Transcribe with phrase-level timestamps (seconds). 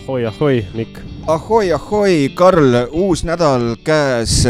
[0.00, 0.98] ahoi, ahoi, Mikk.
[1.26, 4.42] ahoi, ahoi, Karl, uus nädal käes.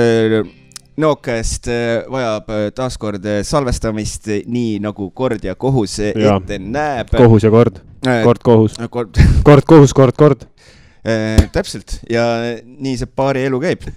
[1.01, 1.69] Nookest
[2.13, 6.35] vajab taaskord salvestamist, nii nagu kord ja kohus ja.
[6.37, 7.13] ette näeb.
[7.17, 7.81] kohus ja kord,
[8.29, 10.45] kord kohus, kord, kord kohus, kord kord.
[11.55, 12.27] täpselt ja
[12.61, 13.89] nii see paari elu käib.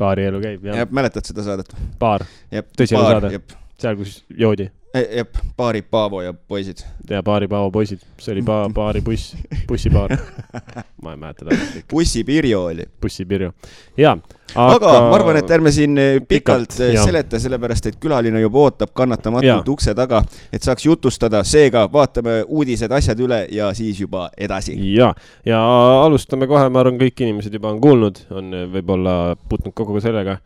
[0.00, 0.88] paari elu käib, jah.
[0.90, 1.70] mäletad seda saadet?
[2.02, 3.44] paar, tõsielu saade,
[3.82, 6.76] seal, kus joodi jah, paari Paavo ja poisid.
[7.10, 9.36] ja paari Paavo poisid, see oli pa-, paari buss,
[9.68, 10.16] bussipaar.
[11.02, 11.84] ma ei mäleta täpselt.
[11.90, 12.84] bussipirjo oli.
[13.02, 13.52] bussipirjo,
[13.96, 14.18] jaa.
[14.54, 14.74] Aga...
[14.74, 18.66] aga ma arvan, et ärme siin eh, pikalt, pikalt eh, seleta, sellepärast et külaline juba
[18.66, 20.20] ootab kannatamatult ukse taga,
[20.52, 24.76] et saaks jutustada, seega vaatame uudised, asjad üle ja siis juba edasi.
[24.92, 25.14] ja,
[25.48, 25.62] ja
[26.02, 29.16] alustame kohe, ma arvan, kõik inimesed juba on kuulnud, on võib-olla
[29.48, 30.36] puutunud kokku ka sellega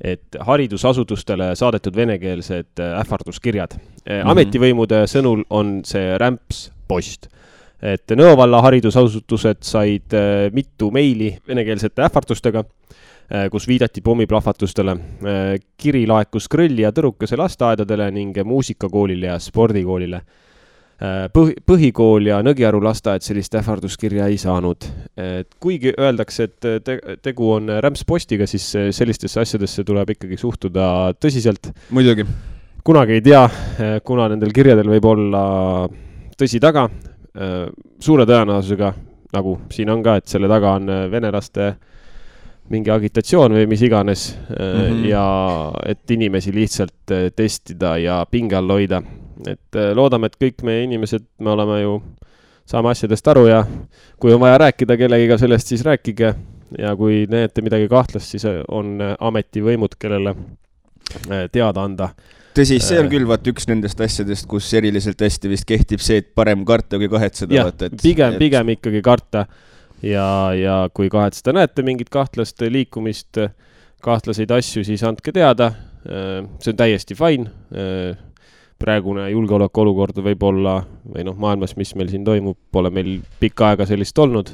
[0.00, 3.82] et haridusasutustele saadetud venekeelsed äh, ähvarduskirjad mm.
[4.06, 4.30] -hmm.
[4.30, 7.28] ametivõimude sõnul on see rämps post.
[7.82, 12.64] et Nõo valla haridusasutused said äh, mitu meili venekeelsete ähvardustega,
[13.50, 14.96] kus viidati pommiplahvatustele.
[15.76, 20.22] kiri laekus Krõlli ja Tõrukese lasteaedadele ning muusikakoolile ja spordikoolile
[20.98, 24.84] põhi, põhikool ja Nõgiaru lasteaed sellist ähvarduskirja ei saanud.
[25.16, 31.70] et kuigi öeldakse, et te, tegu on rämpspostiga, siis sellistesse asjadesse tuleb ikkagi suhtuda tõsiselt.
[31.90, 32.26] muidugi.
[32.84, 33.48] kunagi ei tea,
[34.04, 35.88] kuna nendel kirjadel võib olla
[36.38, 36.88] tõsi taga.
[37.38, 37.68] Äh,
[38.00, 38.92] suure tõenäosusega,
[39.36, 41.76] nagu siin on ka, et selle taga on venelaste
[42.68, 45.04] mingi agitatsioon või mis iganes mm -hmm.
[45.08, 45.24] ja
[45.86, 49.02] et inimesi lihtsalt testida ja pinge all hoida
[49.46, 51.98] et äh, loodame, et kõik meie inimesed, me oleme ju,
[52.68, 53.62] saame asjadest aru ja
[54.20, 56.34] kui on vaja rääkida kellegiga sellest, siis rääkige.
[56.78, 60.34] ja kui näete midagi kahtlast, siis äh, on äh, ametivõimud, kellele
[61.52, 62.10] teada anda
[62.52, 66.34] tõsi, see on küll vaat üks nendest asjadest, kus eriliselt hästi vist kehtib see, et
[66.36, 67.54] parem karta kui kahetseda.
[67.54, 67.70] jah,
[68.02, 69.46] pigem et..., pigem ikkagi karta
[70.02, 73.40] ja, ja kui kahetseda näete mingit kahtlast liikumist,
[74.04, 75.72] kahtlaseid asju, siis andke teada.
[76.04, 77.48] see on täiesti fine
[78.78, 84.18] praegune julgeolekuolukord võib-olla või noh, maailmas, mis meil siin toimub, pole meil pikka aega sellist
[84.18, 84.52] olnud.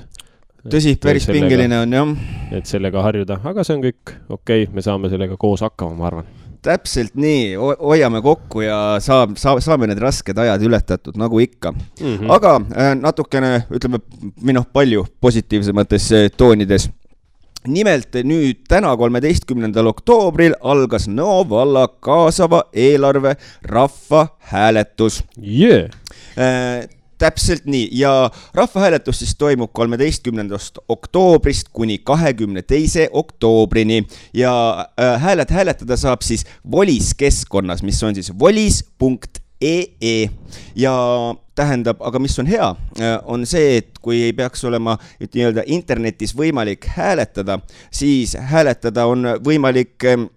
[0.65, 2.15] tõsi, päris sellega, pingeline on jah.
[2.57, 6.11] et sellega harjuda, aga see on kõik okei okay,, me saame sellega koos hakkama, ma
[6.13, 6.33] arvan
[6.65, 12.01] täpselt nii, hoiame kokku ja saab, saab, saame need rasked ajad ületatud, nagu ikka mm.
[12.01, 12.33] -hmm.
[12.33, 14.01] aga äh, natukene, ütleme,
[14.41, 16.89] või noh, palju positiivsemates äh, toonides
[17.69, 23.37] nimelt nüüd täna, kolmeteistkümnendal oktoobril algas Nõo valla kaasava eelarve
[23.71, 25.23] rahvahääletus.
[25.39, 25.91] Yeah..
[26.39, 26.89] Äh,
[27.19, 27.89] täpselt nii.
[27.93, 34.05] Ja rahvahääletus siis toimub kolmeteistkümnendast oktoobrist kuni kahekümne teise oktoobrini.
[34.35, 34.55] Ja
[35.01, 38.33] äh, hääled hääletada saab siis Volis keskkonnas, mis on siis
[39.65, 40.29] volis.ee
[40.77, 40.93] ja
[41.55, 42.69] tähendab, aga mis on hea,
[43.01, 47.61] äh, on see, et kui ei peaks olema nii-öelda internetis võimalik hääletada,
[47.95, 50.29] siis hääletada on võimalik ähm,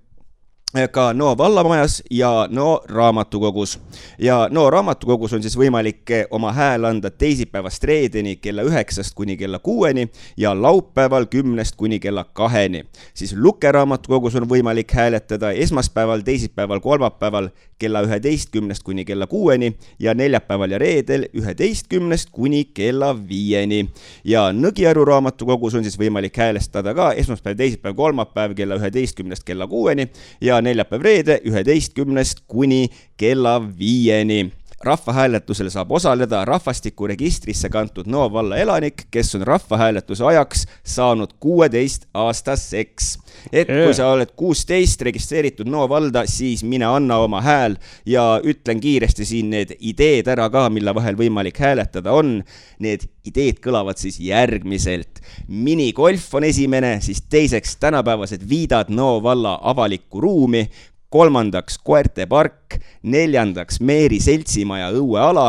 [0.91, 3.79] ka Nõo vallamajas ja Nõo raamatukogus.
[4.19, 9.59] ja Nõo raamatukogus on siis võimalik oma hääl anda teisipäevast reedeni kella üheksast kuni kella
[9.59, 12.85] kuueni ja laupäeval kümnest kuni kella kaheni.
[13.13, 17.49] siis Luke raamatukogus on võimalik hääletada esmaspäeval, teisipäeval, kolmapäeval
[17.79, 23.89] kella üheteistkümnest kuni kella kuueni ja neljapäeval ja reedel üheteistkümnest kuni kella viieni.
[24.23, 30.09] ja Nõgiaru raamatukogus on siis võimalik häälestada ka esmaspäev, teisipäev, kolmapäev kella üheteistkümnest kella kuueni
[30.41, 32.88] ja neljapäev-reede üheteistkümnest kuni
[33.18, 34.51] kella viieni
[34.82, 43.18] rahvahääletusel saab osaleda rahvastikuregistrisse kantud Nõo valla elanik, kes on rahvahääletuse ajaks saanud kuueteistaastaseks.
[43.52, 48.79] et kui sa oled kuusteist registreeritud Nõo valda, siis mine anna oma hääl ja ütlen
[48.79, 52.44] kiiresti siin need ideed ära ka, mille vahel võimalik hääletada on.
[52.80, 55.22] Need ideed kõlavad siis järgmiselt.
[55.47, 60.70] minigolf on esimene, siis teiseks tänapäevased viidad Nõo valla avalikku ruumi
[61.09, 65.48] kolmandaks koerte park, neljandaks Meeri seltsimaja õueala,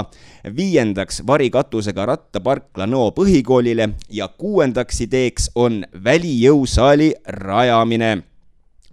[0.55, 3.91] viiendaks varikatusega rattaparkla Nõo põhikoolile.
[4.11, 7.13] Ja kuuendaks ideeks on välijõusaali
[7.43, 8.17] rajamine.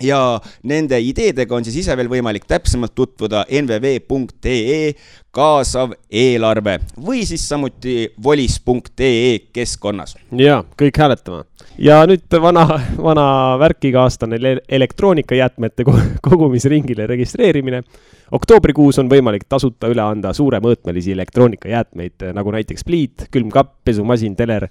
[0.04, 4.92] Ja nende ideedega on siis ise veel võimalik täpsemalt tutvuda nvv.ee
[5.36, 10.18] kaasav eelarve või siis samuti volis.ee keskkonnas.
[10.36, 11.46] ja kõik hääletama
[11.78, 14.38] ja nüüd vana, vana värkikaaslane
[14.70, 15.84] elektroonikajäätmete
[16.28, 17.84] kogumisringile registreerimine.
[18.32, 24.68] oktoobrikuus on võimalik tasuta üle anda suuremõõtmelisi elektroonikajäätmeid nagu näiteks pliit, külmkapp, pesumasin, teler.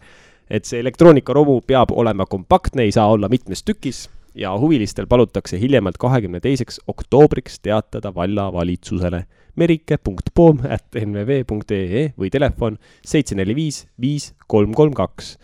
[0.51, 5.97] et see elektroonikaromu peab olema kompaktne, ei saa olla mitmes tükis ja huvilistel palutakse hiljemalt
[5.99, 9.25] kahekümne teiseks oktoobriks teatada vallavalitsusele
[9.57, 15.39] merike.poom.nvv.ee või telefon seitse neli viis viis kolm kolm kaks.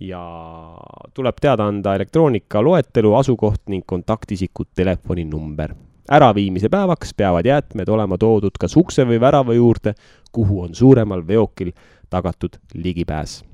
[0.00, 0.22] Ja
[1.14, 5.74] tuleb teada anda elektroonika loetelu, asukoht ning kontaktisiku telefoninumber.
[6.10, 9.94] äraviimise päevaks peavad jäätmed olema toodud kas ukse või värava juurde,
[10.32, 11.70] kuhu on suuremal veokil
[12.10, 13.44] tagatud ligipääs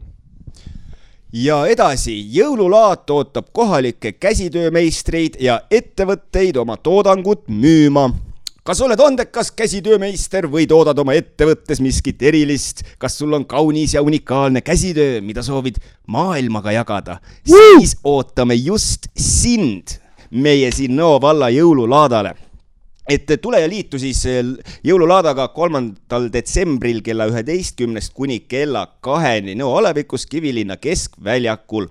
[1.32, 8.10] ja edasi, jõululaat ootab kohalikke käsitöömeistreid ja ettevõtteid oma toodangut müüma
[8.66, 14.02] kas oled andekas käsitöömeister või toodad oma ettevõttes miskit erilist, kas sul on kaunis ja
[14.02, 15.78] unikaalne käsitöö, mida soovid
[16.10, 22.34] maailmaga jagada, siis ootame just sind meie siin Nõo valla jõululaadale
[23.08, 24.42] et tule ja liitu siis eh,
[24.86, 31.86] jõululaadaga kolmandal detsembril kella üheteistkümnest kuni kella kaheni Nõo alevikus Kivilinna keskväljakul.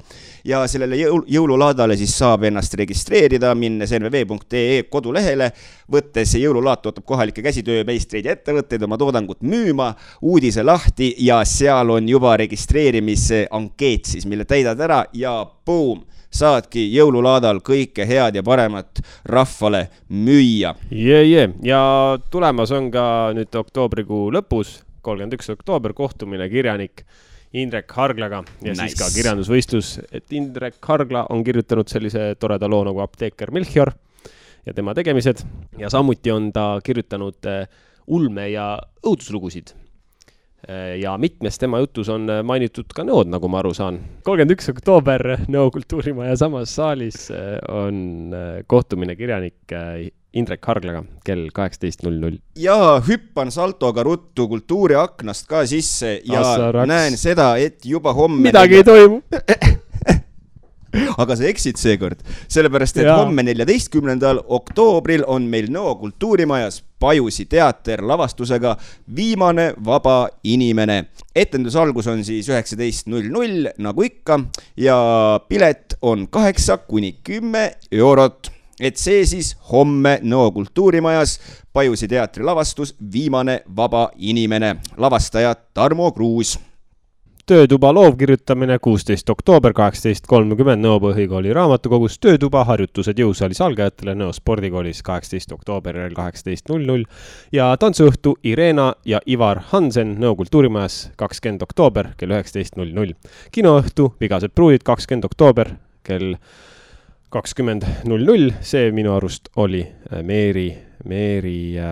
[0.46, 5.52] ja sellele jõul, jõululaadale siis saab ennast registreerida, minnes nvv.ee kodulehele,
[5.92, 12.10] võttes jõululaat ootab kohalikke käsitöömeistreid ja ettevõtteid oma toodangut müüma, uudise lahti ja seal on
[12.10, 16.04] juba registreerimise ankeet siis, mille täidad ära ja boom
[16.36, 20.76] saadki jõululaadal kõike head ja paremat rahvale müüa.
[20.92, 21.82] jee, jee ja
[22.32, 23.06] tulemas on ka
[23.36, 27.06] nüüd oktoobrikuu lõpus, kolmkümmend üks oktoober, kohtumine kirjanik
[27.56, 28.90] Indrek Harglaga ja nice.
[28.90, 33.94] siis ka kirjandusvõistlus, et Indrek Hargla on kirjutanud sellise toreda loo nagu Apteeker Melchior
[34.66, 35.46] ja tema tegemised
[35.80, 37.68] ja samuti on ta kirjutanud eh,
[38.08, 38.74] ulme- ja
[39.06, 39.72] õuduslugusid
[41.02, 44.00] ja mitmes tema jutus on äh, mainitud ka nõod, nagu ma aru saan.
[44.26, 48.34] kolmkümmend üks oktoober Nõo kultuurimaja samas saalis äh, on
[48.68, 49.76] kohtumine kirjanik
[50.36, 52.40] Indrek Harglaga kell kaheksateist null null.
[52.60, 56.90] ja hüppan saltoga ruttu kultuuriaknast ka sisse ja Assaraks.
[56.92, 59.22] näen seda, et juba homme midagi ei toimu
[61.22, 62.22] aga sa eksid seekord,
[62.52, 63.18] sellepärast et ja.
[63.20, 68.72] homme, neljateistkümnendal oktoobril on meil Nõo kultuurimajas Pajusi teater lavastusega
[69.16, 71.06] Viimane vaba inimene.
[71.36, 74.40] etenduse algus on siis üheksateist null null nagu ikka
[74.78, 74.98] ja
[75.50, 78.50] pilet on kaheksa kuni kümme eurot.
[78.80, 81.38] Et see siis homme Nõo kultuurimajas
[81.74, 86.58] Pajusi teatri lavastus Viimane vaba inimene, lavastaja Tarmo Kruus
[87.46, 95.04] töötuba loovkirjutamine, kuusteist oktoober, kaheksateist kolmkümmend Nõo põhikooli raamatukogus, töötuba harjutused jõusaalis algajatele Nõo spordikoolis,
[95.06, 97.04] kaheksateist oktoober kell kaheksateist null null.
[97.54, 103.14] Ja tantsuõhtu Irena ja Ivar Hansen Nõo kultuurimajas, kakskümmend oktoober kell üheksateist null null.
[103.54, 106.34] kinoõhtu Vigased pruudid, kakskümmend oktoober kell
[107.30, 110.70] kakskümmend null null, see minu arust oli äh, Meeri,
[111.06, 111.86] Meeri äh,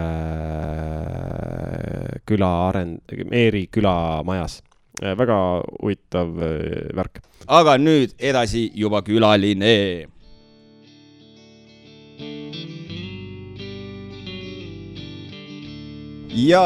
[2.25, 4.63] küla arend-, Meeri külamajas
[5.01, 7.21] väga huvitav äh, värk.
[7.47, 10.07] aga nüüd edasi juba külaline
[16.33, 16.61] ja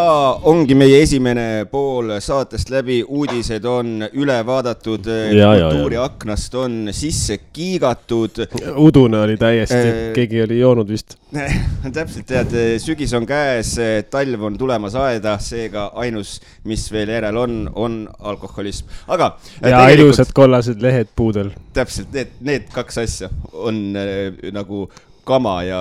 [0.47, 8.43] ongi meie esimene pool saatest läbi, uudised on üle vaadatud, kultuuriaknast on sisse kiigatud.
[8.75, 11.17] udune oli täiesti äh,, keegi oli joonud vist
[11.97, 13.75] täpselt, tead, sügis on käes,
[14.12, 19.33] talv on tulemas aeda, seega ainus, mis veel järel on, on alkoholism, aga.
[19.59, 20.00] ja tegelikult...
[20.00, 21.51] ilusad kollased lehed puudel.
[21.75, 24.88] täpselt, need, need kaks asja on äh, nagu
[25.27, 25.79] kama ja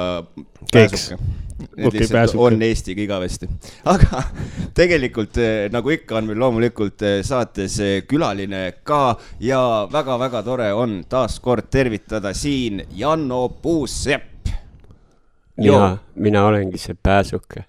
[0.73, 2.45] pääsuke Need okay, lihtsalt pääsuke.
[2.45, 3.49] on Eestiga igavesti.
[3.85, 4.23] aga
[4.79, 9.61] tegelikult eh, nagu ikka, on meil loomulikult eh, saates eh, külaline ka ja
[9.93, 14.53] väga-väga tore on taaskord tervitada siin Janno Puusepp.
[15.57, 17.65] mina, mina olengi see pääsuke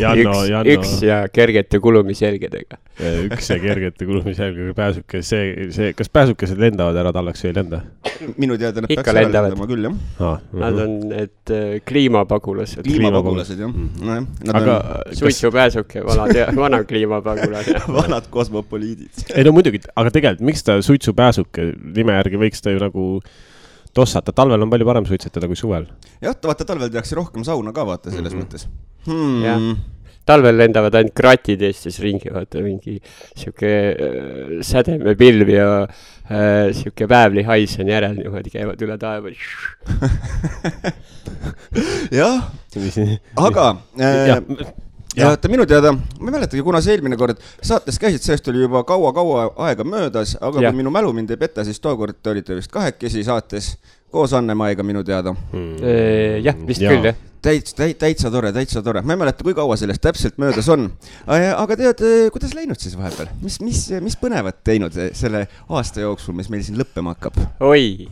[0.00, 0.74] Janno, üks, Janno.
[0.74, 2.78] üks ja kergete kulumisjälgedega.
[3.26, 7.82] üks ja kergete kulumisjälgedega pääsuke, see, see, kas pääsukesed lendavad ära tallaks või ei lenda?
[8.36, 10.40] minu teada nad peaks ära lendama küll, jah ah,.
[10.52, 10.82] Nad mhm.
[10.84, 12.82] on need äh, kliimapagulased.
[12.86, 13.90] kliimapagulased, jah mm.
[14.00, 14.26] -hmm.
[14.48, 15.16] No, aga on...
[15.20, 19.24] suitsupääsuke, vanad, vana kliimapagulane vanad kosmopoliidid.
[19.34, 23.06] ei no muidugi, aga tegelikult, miks ta suitsupääsuke nime järgi võiks ta ju nagu
[23.94, 25.86] tossata, talvel on palju parem suitsetada kui suvel.
[26.22, 28.46] jah, vaata talvel tehakse rohkem sauna ka vaata selles mm -hmm.
[28.46, 28.68] mõttes
[29.06, 29.42] hmm..
[29.44, 29.60] jah,
[30.30, 32.98] talvel lendavad ainult kratid Eestis ringi, vaata mingi
[33.38, 39.32] sihuke äh, sädemepilv ja äh, sihuke väävlihais on järel niimoodi, käivad üle taeva.
[42.20, 42.50] Jah,
[43.48, 43.66] aga
[43.98, 44.36] äh,
[45.16, 48.62] ja vaata minu teada, ma ei mäletagi, kuna sa eelmine kord saates käisid, sellest oli
[48.64, 50.70] juba kaua-kaua aega möödas, aga ja.
[50.70, 53.72] kui minu mälu mind ei peta, siis tookord te olite vist kahekesi saates
[54.10, 55.34] koos Anne-Maiga minu teada.
[55.52, 55.74] Hmm..
[56.44, 56.94] jah, vist ja.
[56.94, 57.26] küll jah.
[57.40, 60.90] Täitsa, täitsa tore, täitsa tore, ma ei mäleta, kui kaua sellest täpselt möödas on.
[61.24, 62.02] aga tead,
[62.34, 66.76] kuidas läinud siis vahepeal, mis, mis, mis põnevat teinud selle aasta jooksul, mis meil siin
[66.76, 67.40] lõppema hakkab?
[67.64, 68.10] oi,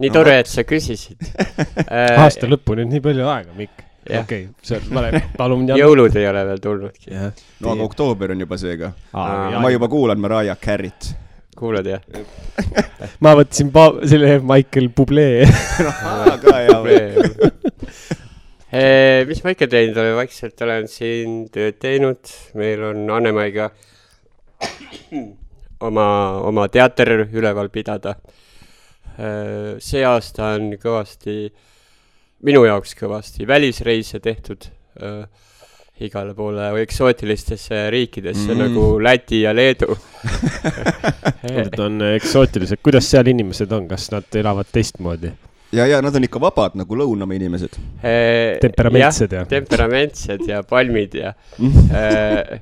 [0.00, 1.20] nii no, tore, et sa küsisid.
[2.24, 3.83] Aasta lõpuni on nii palju aega, Mikk
[4.20, 5.66] okei on vale, palun.
[5.78, 7.10] jõulud ei ole veel tulnudki.
[7.64, 8.92] no aga oktoober on juba seega.
[9.12, 11.14] ma juba kuulan Mariah Carey't
[11.54, 12.02] kuulad jah?
[13.24, 15.46] ma võtsin pa-, selle Michael Bublé.
[16.44, 17.00] ka hea või?
[19.30, 23.70] mis ma ikka teinud olen, vaikselt olen siin tööd teinud, meil on Annemaiga
[25.88, 26.08] oma,
[26.42, 28.16] oma teater üleval pidada.
[29.78, 31.52] see aasta on kõvasti,
[32.44, 34.66] minu jaoks kõvasti välisreise tehtud
[35.02, 35.24] äh,
[36.04, 38.58] igale poole eksootilistesse riikidesse Mm.
[38.64, 39.94] nagu Läti ja Leedu
[41.54, 45.30] Need on eksootilised, kuidas seal inimesed on, kas nad elavad teistmoodi?
[45.74, 47.78] ja, ja nad on ikka vabad nagu Lõunamaa inimesed.
[48.02, 51.32] Eh, Temperamentsed ja- temperamentsed ja palmid ja
[52.00, 52.60] äh,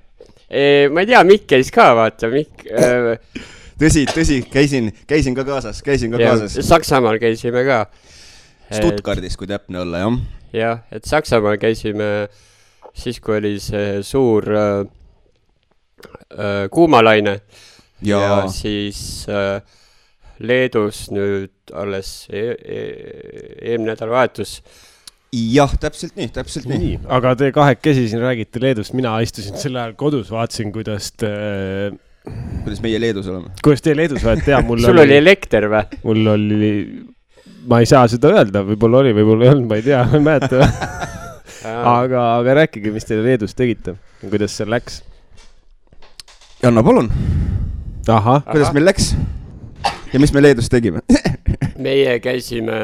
[0.49, 3.43] eh, ma ei tea, Mikk käis ka, vaata, Mikk äh,.
[3.81, 6.57] tõsi, tõsi, käisin, käisin ka kaasas, käisin ka kaasas.
[6.69, 7.83] Saksamaal käisime ka.
[8.77, 10.19] Stuttgardis, kui täpne olla, jah.
[10.57, 12.09] jah, et Saksamaal käisime
[12.95, 14.73] siis, kui oli see suur äh,
[16.37, 17.39] äh, kuumalaine
[18.03, 19.61] ja, ja siis äh,
[20.43, 22.81] Leedus nüüd alles e e
[23.63, 24.57] eelmine nädalavahetus
[25.33, 26.79] jah, täpselt nii, täpselt nii.
[26.83, 31.31] nii, aga te kahekesi siin räägite Leedust, mina istusin sel ajal kodus, vaatasin, kuidas te,
[32.65, 33.55] kuidas meie Leedus oleme?
[33.65, 36.03] kuidas te Leedus olete ja mul sul oli elekter või?
[36.05, 36.73] mul oli,
[37.69, 40.27] ma ei saa seda öelda, võib-olla oli, võib-olla ei olnud, ma ei tea, ma ei
[40.27, 40.69] mäleta.
[41.99, 45.01] aga, aga rääkige, mis te Leedus tegite, kuidas seal läks?
[46.63, 47.11] Janno, palun,
[48.03, 49.13] kuidas meil läks?
[50.13, 51.03] ja mis me Leedus tegime?
[51.87, 52.79] meie käisime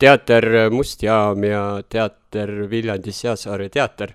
[0.00, 4.14] teater Must Jaam ja teater Viljandi Seasaare teater.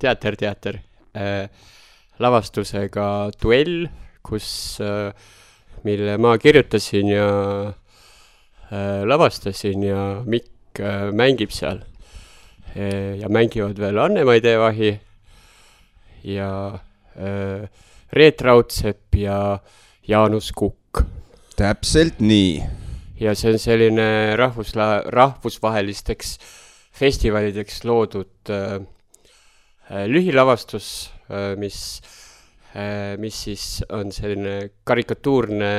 [0.00, 0.80] teater, teater,
[2.18, 3.06] lavastusega
[3.40, 3.86] Duell,
[4.26, 4.48] kus,
[5.84, 7.28] mille ma kirjutasin ja
[7.68, 11.84] äh, lavastasin ja Mikk äh, mängib seal.
[13.18, 14.92] ja mängivad veel Anne-Mai Teevahi
[16.22, 16.78] ja
[17.18, 17.66] äh,
[18.12, 19.58] Reet Raudsepp ja
[20.06, 21.02] Jaanus Kukk.
[21.56, 22.62] täpselt nii.
[23.20, 26.38] ja see on selline rahvusla-, rahvusvahelisteks
[26.92, 28.78] festivalideks loodud äh,
[29.90, 32.19] äh, lühilavastus äh,, mis äh,,
[33.18, 35.72] mis siis on selline karikatuurne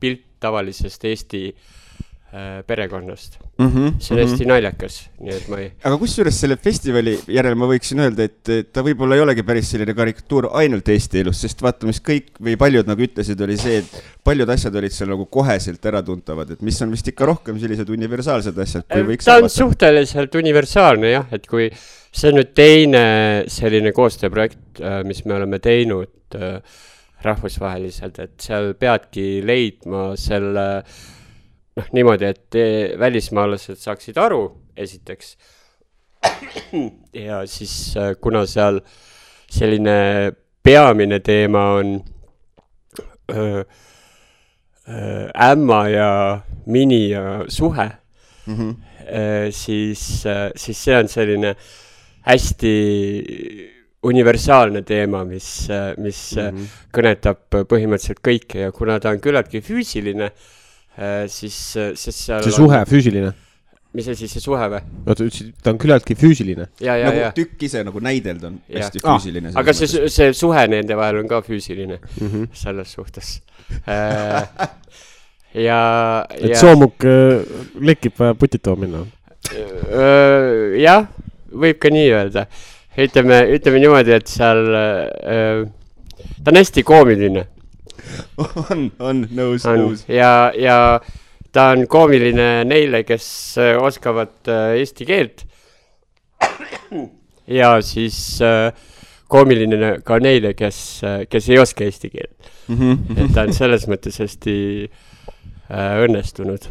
[0.00, 3.38] pilt tavalisest Eesti äh, perekonnast.
[3.58, 7.54] Mm -hmm, see on hästi naljakas, nii et ma ei, aga kusjuures selle festivali järel
[7.54, 11.62] ma võiksin öelda, et ta võib-olla ei olegi päris selline karikatuur ainult Eesti elust, sest
[11.62, 15.28] vaata, mis kõik või paljud nagu ütlesid, oli see, et paljud asjad olid seal nagu
[15.38, 19.46] koheselt äratuntavad, et mis on vist ikka rohkem sellised universaalsed asjad, kui võiks ta on
[19.46, 19.54] arvata.
[19.54, 21.70] suhteliselt universaalne jah, et kui
[22.10, 23.06] see on nüüd teine
[23.46, 26.60] selline koostööprojekt, mis me oleme teinud äh,
[27.24, 30.66] rahvusvaheliselt, et seal peadki leidma selle
[31.74, 34.42] noh, niimoodi, et eh, välismaalased saaksid aru,
[34.76, 35.36] esiteks.
[37.26, 37.74] ja siis,
[38.20, 38.80] kuna seal
[39.50, 40.32] selline
[40.64, 41.98] peamine teema on
[45.48, 46.08] ämma ja
[46.66, 47.90] mini ja suhe
[48.46, 48.74] Mm -hmm.
[49.04, 50.24] Äh, siis,
[50.56, 51.56] siis see on selline
[52.20, 52.74] hästi
[54.04, 55.48] universaalne teema, mis,
[56.02, 56.50] mis mm.
[56.50, 56.74] -hmm.
[56.94, 60.30] kõnetab põhimõtteliselt kõike ja kuna ta on küllaltki füüsiline,
[61.28, 61.56] siis,
[61.96, 63.32] siis seal see suhe, füüsiline.
[63.94, 64.82] mis asi see suhe või?
[65.06, 66.68] oota, ütlesid, ta on küllaltki füüsiline.
[66.80, 68.82] ja, ja, nagu ja, tükk ise nagu näideld on Jah.
[68.82, 69.52] hästi Ah, füüsiline.
[69.54, 72.48] aga see, see suhe nende vahel on ka füüsiline Mm -hmm.
[72.52, 73.40] selles suhtes.
[75.54, 77.42] ja, et ja soomuk äh,
[77.80, 79.06] lekib, vaja putid tooma minna.
[79.54, 81.06] Öö, jah,
[81.52, 82.46] võib ka nii öelda.
[82.98, 85.64] ütleme, ütleme niimoodi, et seal öö,
[86.44, 87.46] ta on hästi koomiline
[88.70, 90.04] on, on nõus, nõus.
[90.10, 90.76] ja, ja
[91.54, 93.26] ta on koomiline neile, kes
[93.62, 95.46] öö, oskavad öö, eesti keelt.
[97.60, 98.70] ja siis öö,
[99.30, 100.78] koomiline ka neile, kes,
[101.30, 102.52] kes ei oska eesti keelt.
[102.68, 106.70] Mhm, et ta on selles mõttes hästi öö, õnnestunud.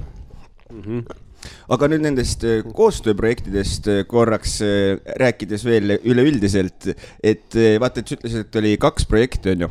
[1.73, 6.91] Aga nüüd nendest äh, koostööprojektidest äh, korraks äh, rääkides veel üleüldiselt,
[7.23, 9.69] et vaata, et sa ütlesid, et oli kaks projekti, onju.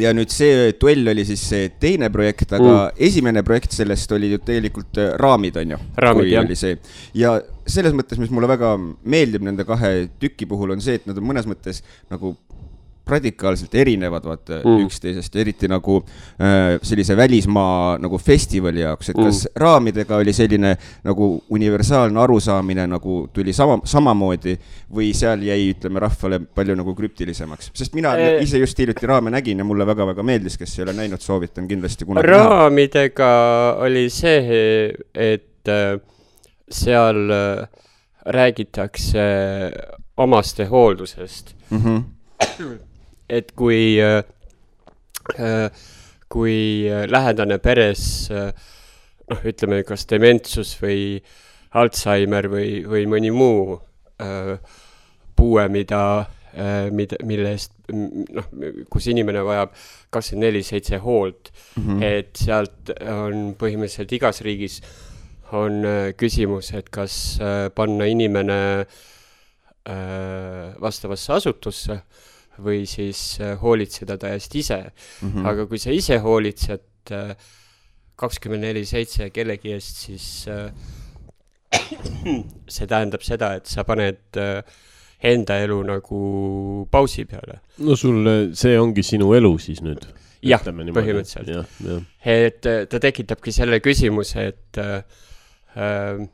[0.00, 3.00] ja nüüd see duell oli siis see teine projekt, aga mm.
[3.08, 5.80] esimene projekt sellest oli ju tegelikult raamid, onju.
[6.00, 6.94] Raamid, jah.
[7.18, 7.34] ja
[7.68, 11.28] selles mõttes, mis mulle väga meeldib nende kahe tüki puhul, on see, et nad on
[11.28, 12.36] mõnes mõttes nagu
[13.06, 14.70] radikaalselt erinevad vaata mm.
[14.70, 14.86] Mm.
[14.86, 15.96] üksteisest, eriti nagu
[16.40, 19.24] äh, sellise välismaa nagu festivali jaoks, et Mm.
[19.24, 24.56] kas raamidega oli selline nagu universaalne arusaamine nagu tuli sama, samamoodi
[24.94, 28.42] või seal jäi, ütleme rahvale palju nagu krüptilisemaks, sest mina Eh.
[28.42, 32.04] ise just hiljuti raame nägin ja mulle väga-väga meeldis, kes ei ole näinud, soovitan kindlasti
[32.04, 32.48] kunagi näha.
[32.48, 33.30] raamidega
[33.80, 36.00] oli see, et äh,
[36.70, 37.68] seal äh,
[38.26, 39.20] räägitakse
[40.16, 41.54] omastehooldusest.
[41.70, 42.02] Mm -hmm.
[43.28, 44.22] Et kui äh,
[45.38, 45.68] äh,
[46.32, 48.52] kui lähedane peres äh,
[49.30, 51.20] noh, ütleme kas dementsus või
[51.78, 53.78] Alžeimer või, või mõni muu
[54.20, 54.56] äh,
[55.36, 56.02] puue, mida
[56.52, 58.50] äh,, mida, mille eest noh,
[58.92, 59.72] kus inimene vajab
[60.12, 62.04] kakskümmend neli seitse hoolt mm, -hmm.
[62.04, 64.80] et sealt on põhimõtteliselt igas riigis
[65.52, 68.58] on äh, küsimus, et kas äh, panna inimene
[69.84, 72.00] äh, vastavasse asutusse
[72.60, 75.28] või siis äh, hoolitseda ta eest ise mm.
[75.28, 75.46] -hmm.
[75.48, 77.36] aga kui sa ise hoolitsed äh,
[78.16, 80.72] kakskümmend neli seitse kellegi eest, siis äh,
[82.68, 84.38] see tähendab seda, et sa paned
[85.22, 86.18] enda elu nagu
[86.90, 87.60] pausi peale.
[87.78, 90.04] no sul, see ongi sinu elu siis nüüd?
[90.42, 91.48] jah, põhimõtteliselt.
[92.20, 95.02] et ta tekitabki selle küsimuse, et äh,
[95.76, 96.28] äh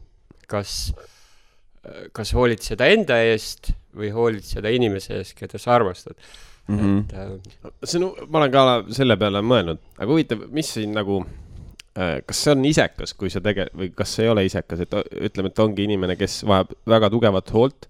[2.12, 6.16] kas, hoolitseda enda eest või hoolitseda inimese eest, keda sa armastad
[6.68, 6.78] mm.
[6.78, 7.02] -hmm.
[7.04, 8.64] et äh, see on, ma olen ka
[8.95, 11.23] selle peale mõelnud, aga huvitav, mis siin nagu
[11.99, 14.92] Äh, kas see on isekas, kui sa tege- või kas see ei ole isekas, et
[15.28, 17.88] ütleme, et ongi inimene, kes vajab väga tugevat hoolt,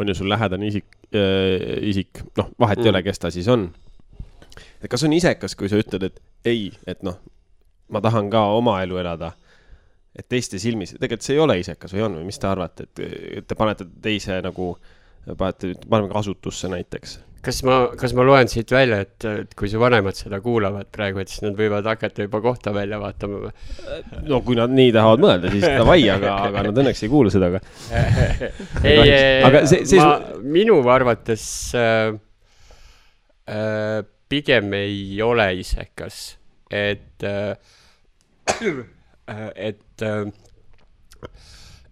[0.00, 2.88] on ju sul lähedane isik äh,, isik, noh, vahet mm.
[2.88, 3.68] ei ole, kes ta siis on.
[4.82, 7.20] et kas on isekas, kui sa ütled, et ei, et noh,
[7.88, 9.30] ma tahan ka oma elu elada,
[10.16, 13.46] et teiste silmis, tegelikult see ei ole isekas või on või mis te arvate, et
[13.46, 14.72] te panete teise nagu,
[15.30, 19.80] panete, paneme kasutusse näiteks kas ma, kas ma loen siit välja, et, et kui su
[19.80, 23.52] vanemad seda kuulavad praegu, et siis nad võivad hakata juba kohta välja vaatama või?
[24.28, 27.50] no kui nad nii tahavad mõelda, siis davai, aga, aga nad õnneks ei kuule seda,
[27.52, 27.62] aga
[28.90, 31.44] ei, see, see ma, minu arvates
[31.78, 32.12] äh,
[33.48, 36.22] äh, pigem ei ole isekas,
[36.68, 37.54] et äh,,
[39.70, 40.26] et äh,,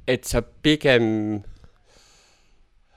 [0.09, 1.43] et sa pigem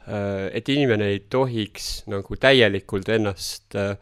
[0.07, 3.93] Äh, et inimene ei tohiks nagu täielikult ennast äh,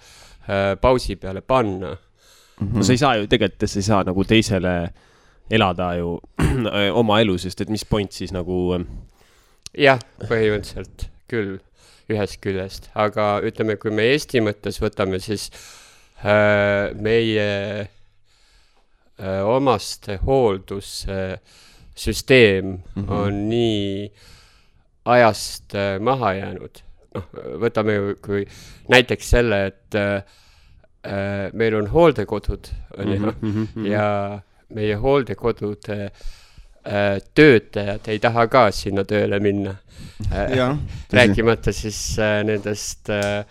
[0.80, 2.68] pausi peale panna mm.
[2.68, 2.78] -hmm.
[2.78, 4.94] no sa ei saa ju, tegelikult sa ei saa nagu teisele
[5.52, 6.22] elada ju
[7.02, 8.80] oma elu, sest et mis point siis nagu.
[9.78, 11.60] jah, põhimõtteliselt küll,
[12.10, 15.52] ühest küljest, aga ütleme, kui me Eesti mõttes võtame, siis
[16.24, 17.90] äh, meie
[19.20, 23.12] äh, omaste hooldussüsteem mm -hmm.
[23.12, 24.12] on nii äh,
[25.10, 26.84] ajast äh, maha jäänud.
[27.16, 27.26] noh,
[27.64, 28.44] võtame kui
[28.94, 30.20] näiteks selle, et äh,
[31.04, 33.88] äh meil on hooldekodud, on ju, mhm, mhm, mhm.
[33.90, 34.06] ja
[34.78, 39.74] meie hooldekodude äh, töötajad ei taha ka sinna tööle minna
[40.30, 40.78] äh,.
[41.14, 43.42] rääkimata siis äh, nendest äh,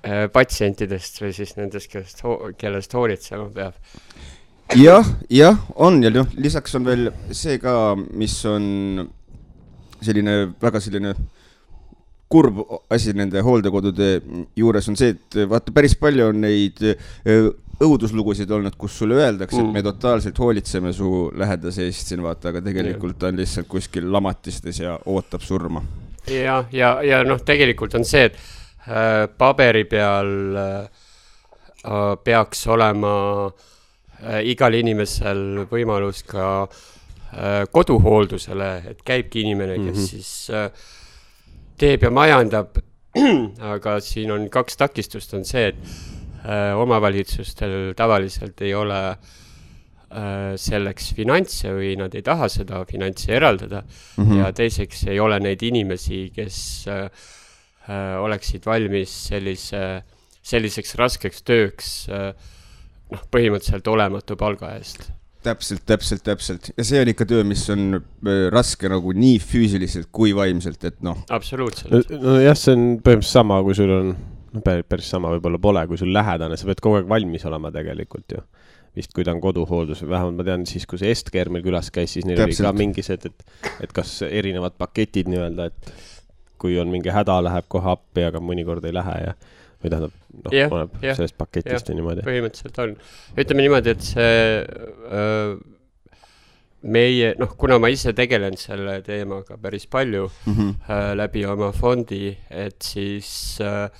[0.00, 2.24] äh, patsientidest või siis nendest, kellest,
[2.56, 3.76] kellest hoolitsema peab
[4.76, 9.06] jah, jah, on ja noh, lisaks on veel see ka, mis on
[10.04, 11.14] selline väga selline
[12.28, 12.60] kurb
[12.92, 14.10] asi nende hooldekodude
[14.58, 17.48] juures on see, et vaata, päris palju on neid äh,
[17.80, 22.50] õuduslugusid olnud, kus sulle öeldakse mm., et me totaalselt hoolitseme su lähedase eest siin, vaata,
[22.52, 25.82] aga tegelikult ta on lihtsalt kuskil lamatistes ja ootab surma.
[26.28, 28.36] ja, ja, ja noh, tegelikult on see, et
[28.84, 31.08] äh, paberi peal äh,
[31.88, 33.66] äh peaks olema äh,
[34.42, 36.78] igal inimesel võimalus ka äh,
[37.28, 40.06] Äh, koduhooldusele, et käibki inimene, kes mm -hmm.
[40.08, 40.70] siis äh,
[41.76, 42.78] teeb ja majandab.
[43.74, 45.76] aga siin on kaks takistust, on see, et
[46.44, 49.16] äh, omavalitsustel tavaliselt ei ole
[50.56, 54.24] selleks finantse või nad ei taha seda finantsi eraldada mm.
[54.24, 54.38] -hmm.
[54.38, 56.86] ja teiseks ei ole neid inimesi, kes
[58.20, 60.02] oleksid valmis sellise,
[60.42, 62.08] selliseks raskeks tööks
[63.12, 65.10] noh, põhimõtteliselt olematu palga eest
[65.44, 70.10] täpselt, täpselt, täpselt ja see on ikka töö, mis on äh, raske nagu nii füüsiliselt
[70.14, 71.20] kui vaimselt, et noh.
[71.34, 72.10] absoluutselt.
[72.10, 74.14] nojah, see on põhimõtteliselt sama, kui sul on,
[74.54, 78.36] noh, päris sama võib-olla pole, kui sul lähedane, sa pead kogu aeg valmis olema tegelikult
[78.36, 78.42] ju.
[78.98, 82.16] vist, kui ta on koduhooldus, vähemalt ma tean siis, kui see Estker meil külas käis,
[82.16, 82.64] siis neil täpselt.
[82.64, 85.92] oli ka mingised, et, et kas erinevad paketid nii-öelda, et
[86.58, 89.36] kui on mingi häda, läheb kohe appi, aga mõnikord ei lähe ja
[89.78, 90.14] või tähendab,
[90.44, 92.26] noh yeah,, oleneb yeah, sellest paketist yeah, ja niimoodi.
[92.26, 92.94] põhimõtteliselt on.
[93.38, 95.58] ütleme niimoodi, et see öö,
[96.82, 100.74] meie, noh, kuna ma ise tegelen selle teemaga päris palju mm -hmm.
[100.90, 103.90] äh, läbi oma fondi, et siis äh,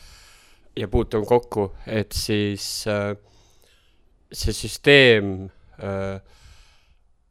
[0.77, 3.17] ja puutun kokku, et siis äh,
[4.33, 5.51] see süsteem
[5.83, 6.21] äh,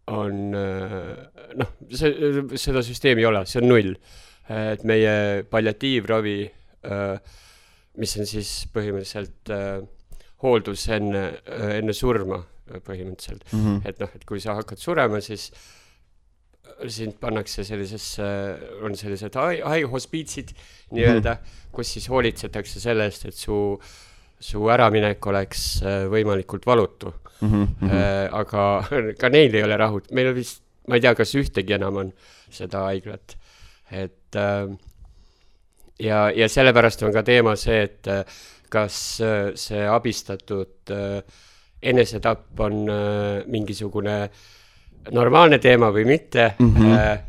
[0.08, 2.14] on äh, noh, see,
[2.56, 3.96] seda süsteemi ei ole, see on null.
[4.48, 6.52] et meie palliatiivravi
[6.88, 7.20] äh,
[7.98, 9.82] mis on siis põhimõtteliselt äh,
[10.44, 13.64] hooldus enne äh,, enne surma äh, põhimõtteliselt mm.
[13.64, 13.82] -hmm.
[13.90, 15.50] et noh, et kui sa hakkad surema, siis
[16.94, 18.26] sind pannakse sellisesse,
[18.86, 20.52] on sellised hai- haighospiitsid
[20.94, 21.72] nii-öelda mm, -hmm.
[21.74, 23.80] kus siis hoolitsetakse selle eest, et su,
[24.40, 27.50] su äraminek oleks äh, võimalikult valutu mm.
[27.50, 27.90] -hmm.
[28.32, 28.64] aga
[29.22, 32.14] ka neil ei ole rahu, meil vist, ma ei tea, kas ühtegi enam on
[32.50, 33.38] seda haiglat,
[33.92, 34.70] et äh,
[36.00, 38.24] ja, ja sellepärast on ka teema see, et äh,
[38.70, 41.22] kas äh, see abistatud äh,
[41.82, 42.88] enesetapp on
[43.46, 44.16] mingisugune
[45.14, 46.72] normaalne teema või mitte mm.
[46.74, 47.20] -hmm.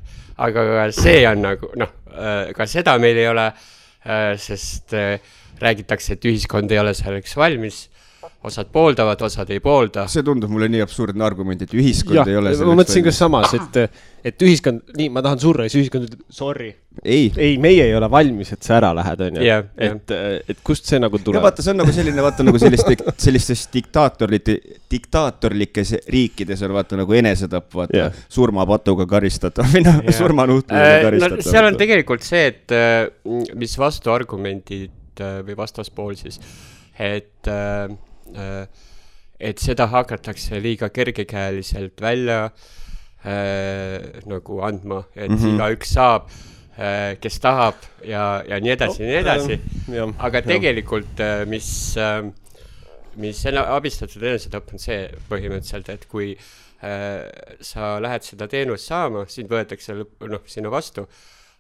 [0.41, 1.91] aga ka see on nagu noh,
[2.57, 3.45] ka seda meil ei ole,
[4.41, 4.95] sest
[5.61, 7.91] räägitakse, et ühiskond ei ole selleks valmis.
[8.45, 10.07] Osad pooldavad, osad ei poolda.
[10.11, 13.55] see tundub mulle nii absurdne argument, et ühiskond jah, ei ole ma mõtlesin ka samas,
[13.59, 13.79] et,
[14.31, 16.69] et ühiskond, nii, ma tahan surra ja siis ühiskond ütleb sorry.
[17.03, 19.57] ei, ei, meie ei ole valmis, et sa ära lähed, onju
[19.89, 20.15] et,
[20.55, 21.43] et kust see nagu ja tuleb?
[21.49, 24.59] vaata, see on nagu selline, vaata nagu sellist, sellistes diktaatorlite,
[24.91, 28.23] diktaatorlikes riikides on vaata nagu enesetapp, vaata yeah.
[28.31, 31.51] surmapatuga karistatav või noh, surmanuhtlusega Äh, no karistatav.
[31.51, 33.09] seal on tegelikult see, et äh,
[33.59, 36.41] mis vastuargumendid äh, või vastaspool siis,
[36.99, 37.89] et äh,,
[39.39, 42.51] et seda hakatakse liiga kergekäeliselt välja
[43.25, 45.37] äh, nagu andma, et mm.
[45.37, 45.55] -hmm.
[45.55, 46.31] igaüks saab
[46.79, 49.61] äh,, kes tahab ja, ja nii edasi ja nii edasi.
[49.95, 51.97] jah, aga tegelikult, mis,
[53.17, 59.51] mis abistatud enesetapp on see põhimõtteliselt, et kui äh, sa lähed seda teenust saama, sind
[59.51, 61.07] võetakse noh, sinna vastu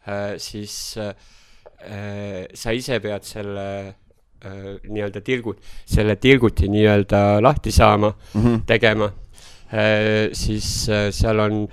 [0.07, 3.95] äh,, siis äh, sa ise pead selle äh,
[4.44, 8.61] nii-öelda tilgut, selle tilguti nii-öelda lahti saama mm, -hmm.
[8.66, 11.68] tegema äh,, siis äh, seal on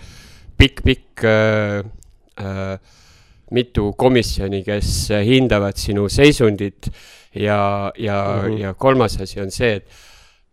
[0.58, 1.86] pikk-pikk äh,
[2.42, 2.80] äh,
[3.52, 6.90] mitu komisjoni, kes hindavad sinu seisundit
[7.36, 8.50] ja, ja mm.
[8.50, 8.62] -hmm.
[8.62, 9.88] ja kolmas asi on see, et,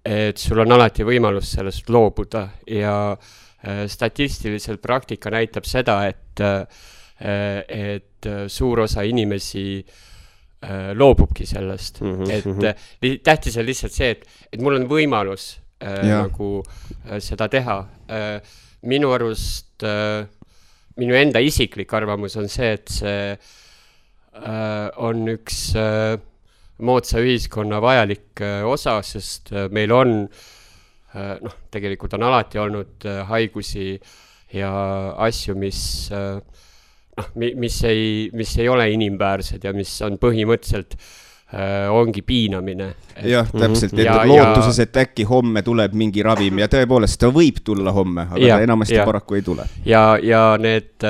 [0.05, 6.67] et sul on alati võimalus sellest loobuda ja äh, statistiliselt praktika näitab seda, et äh,,
[7.69, 10.12] et äh, suur osa inimesi äh,
[10.95, 12.31] loobubki sellest mm, -hmm.
[12.31, 16.63] et äh, li- tähtis on lihtsalt see, et, et mul on võimalus äh, nagu
[17.07, 18.41] äh, seda teha äh,.
[18.83, 20.27] minu arust äh,
[20.97, 26.19] minu enda isiklik arvamus on see, et see äh, on üks äh,
[26.83, 30.17] moodsa ühiskonna vajalik äh, osa, sest äh, meil on
[31.15, 34.01] äh, noh, tegelikult on alati olnud äh, haigusi
[34.53, 34.73] ja
[35.29, 36.41] asju, mis äh,
[37.19, 40.95] noh, mis ei, mis ei ole inimväärsed ja mis on põhimõtteliselt
[41.53, 42.95] äh, ongi piinamine.
[43.29, 47.61] jah, täpselt, et Ja- lootuses, et äkki homme tuleb mingi ravim ja tõepoolest ta võib
[47.65, 49.05] tulla homme, aga Jah, ta enamasti jah.
[49.07, 49.67] paraku ei tule.
[49.85, 51.05] ja, ja need,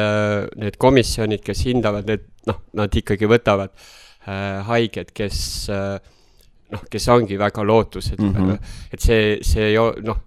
[0.56, 3.70] need komisjonid, kes hindavad, need noh, nad ikkagi võtavad
[4.26, 6.00] äh, haiged, kes äh,
[6.72, 8.50] noh, kes ongi väga lootused mm, Mhm.
[8.50, 8.58] -hmm.
[8.92, 10.18] et see, see noh,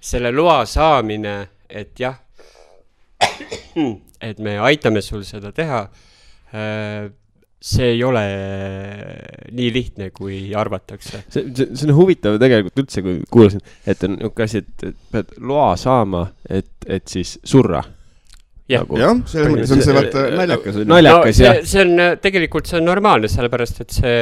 [0.00, 2.18] selle loa saamine, et jah,
[4.24, 5.84] et me aitame sul seda teha
[6.54, 7.10] äh,,
[7.64, 8.22] see ei ole
[9.56, 11.24] nii lihtne, kui arvatakse.
[11.32, 14.98] see, see, see on huvitav tegelikult üldse, kui kuulasin, et on niisugune asi, et et
[15.14, 17.80] pead loa saama, et, et siis surra.
[18.68, 18.84] Jah.
[18.96, 20.76] jah, selles mõttes on see vaata naljakas.
[20.88, 21.56] Naljakas, no, jah.
[21.60, 24.20] see, see on tegelikult, see on normaalne, sellepärast et see,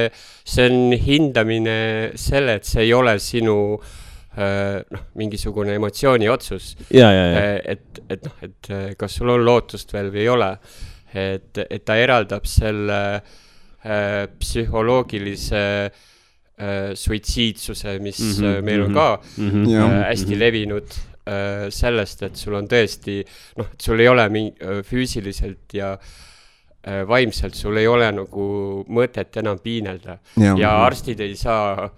[0.55, 1.77] see on hindamine
[2.19, 4.02] selle, et see ei ole sinu äh,
[4.37, 6.73] noh, mingisugune emotsiooni otsus.
[6.91, 7.43] ja, ja, ja,
[7.75, 10.51] et, et noh, et äh, kas sul on lootust veel või ei ole.
[11.13, 12.99] et, et ta eraldab selle
[13.85, 18.95] äh, psühholoogilise äh, suitsiidsuse, mis mm -hmm, meil on mhm.
[18.95, 19.65] ka Mhm.
[19.71, 19.91] Jah.
[19.91, 20.89] äh, hästi levinud
[21.27, 23.23] äh, sellest, et sul on tõesti
[23.57, 29.37] noh, et sul ei ole mi-, füüsiliselt ja äh, vaimselt sul ei ole nagu mõtet
[29.37, 30.59] enam piinelda Jah.
[30.59, 31.91] ja arstid ei saa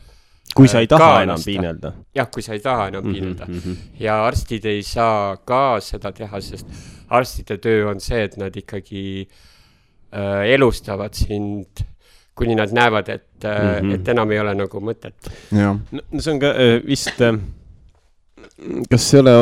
[0.54, 1.92] kui sa ei äh, taha ka enam piinelda.
[2.14, 3.76] jah, kui sa ei taha enam piinelda Mhm, mhm.
[4.00, 6.66] ja arstid ei saa ka seda teha, sest
[7.10, 9.26] arstide töö on see, et nad ikkagi
[10.14, 11.84] äh, elustavad sind,
[12.34, 13.90] kuni nad näevad, et äh, mm, Mhm.
[13.90, 13.94] -hmm.
[13.94, 15.14] et enam ei ole nagu mõtet.
[15.52, 17.20] no see on ka äh, vist,
[18.90, 19.32] kas ei ole,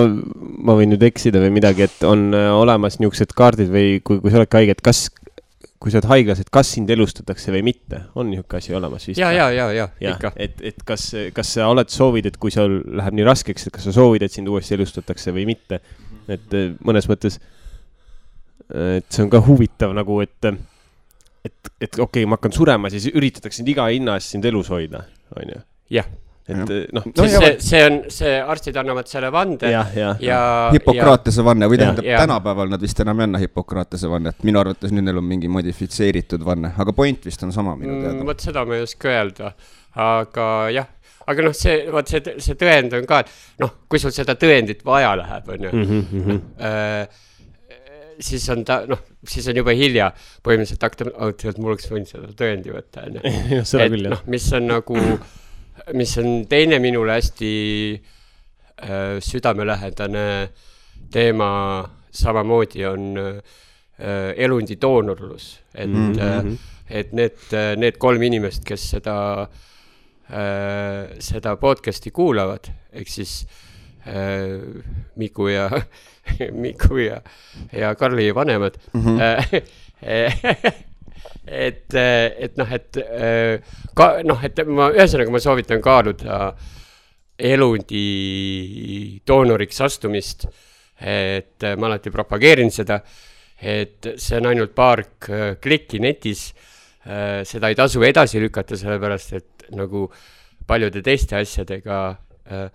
[0.65, 4.31] ma võin nüüd eksida või midagi, et on äh, olemas niisugused kaardid või kui, kui
[4.31, 5.07] sa oledki haige, et kas,
[5.83, 9.19] kui sa oled haiglas, et kas sind elustatakse või mitte, on niisugune asi olemas vist?
[9.19, 12.55] ja, ja, ja, ja jah ikka, et, et kas, kas sa oled, soovid, et kui
[12.55, 15.81] sul läheb nii raskeks, et kas sa soovid, et sind uuesti elustatakse või mitte.
[16.31, 17.41] et eh, mõnes mõttes,
[18.71, 20.53] et see on ka huvitav nagu, et,
[21.43, 24.71] et, et okei okay,, ma hakkan surema, siis üritatakse sind iga hinna eest sind elus
[24.71, 25.03] hoida,
[25.35, 25.65] onju.
[25.99, 26.07] jah.
[26.49, 30.23] Et eh, noh, ja see, see on, see arstid annavad selle vande ja, jah, jah,
[30.27, 30.39] ja,
[30.75, 31.85] Hippokratese vanne või Ja.
[31.85, 32.19] tähendab, Ja.
[32.25, 36.43] tänapäeval nad vist enam ei anna Hippokratese vannet, minu arvates nüüd neil on mingi modifitseeritud
[36.45, 38.25] vanne, aga point vist on sama minu Mm, teada.
[38.33, 39.53] vot seda ma ei oska öelda,
[39.95, 40.87] aga jah,
[41.29, 43.31] aga noh, see, vot see, see tõend on ka, et
[43.63, 45.71] noh, kui sul seda tõendit vaja läheb, on ju.
[45.73, 47.07] Mhm, Äh,
[48.23, 50.11] siis on ta, noh, siis on juba hilja
[50.45, 53.23] põhimõtteliselt hakata, oh tegelikult mul oleks võinud seda tõendi võtta, on ju.
[53.63, 54.99] jah noh, mis on nagu,
[55.95, 57.53] mis on teine minule hästi
[58.83, 60.49] äh, südamelähedane
[61.13, 66.59] teema samamoodi on äh, elundi doonorlus, et mm, -hmm.
[66.91, 67.39] Et need,
[67.77, 69.49] need kolm inimest, kes seda
[71.21, 73.47] seda podcast'i kuulavad, ehk siis
[75.17, 75.71] Miku ja,
[76.63, 77.21] Miku ja,
[77.73, 79.01] ja Karli vanemad mm.
[79.01, 80.83] -hmm.
[81.47, 86.53] et, et noh, et äh, ka noh, et ma ühesõnaga ma soovitan kaaluda
[87.43, 90.47] elundi doonoriks astumist.
[91.03, 93.01] et ma alati propageerin seda,
[93.59, 95.03] et see on ainult paar
[95.59, 96.53] klikki netis.
[97.03, 100.05] seda ei tasu edasi lükata, sellepärast et nagu
[100.67, 101.99] paljude teiste asjadega
[102.47, 102.69] äh,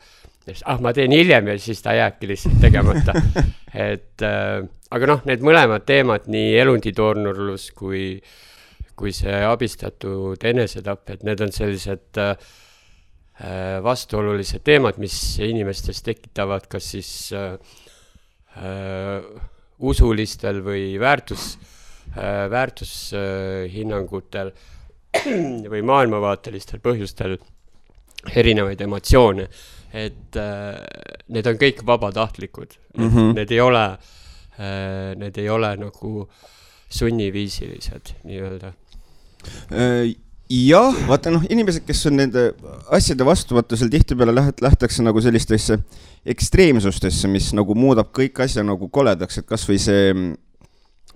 [0.66, 3.16] ah, ma teen hiljem ja siis ta jääbki lihtsalt tegemata.
[3.92, 8.18] et äh, aga noh, need mõlemad teemad, nii elundidoonorlus kui,
[8.98, 12.32] kui see abistatud enesetapp, et need on sellised äh,
[13.44, 17.54] äh, vastuolulised teemad, mis inimestes tekitavad kas siis äh,
[19.78, 21.58] usulistel või väärtus
[22.18, 24.50] väärtushinnangutel
[25.74, 27.36] või maailmavaatelistel põhjustel
[28.32, 29.46] erinevaid emotsioone,
[29.94, 30.40] et
[31.36, 33.10] need on kõik vabatahtlikud mm.
[33.12, 33.36] -hmm.
[33.38, 33.86] need ei ole
[35.20, 36.26] need ei ole nagu
[36.90, 38.74] sunniviisilised nii-öelda.
[39.72, 40.16] Äh,
[40.50, 42.50] jah, vaata noh, inimesed, kes on nende
[42.96, 45.80] asjade vastu, vaata seal tihtipeale läht-, lähtakse nagu sellistesse
[46.28, 50.38] ekstreemsustesse, mis nagu muudab kõik asja nagu koledaks, et kasvõi see noh,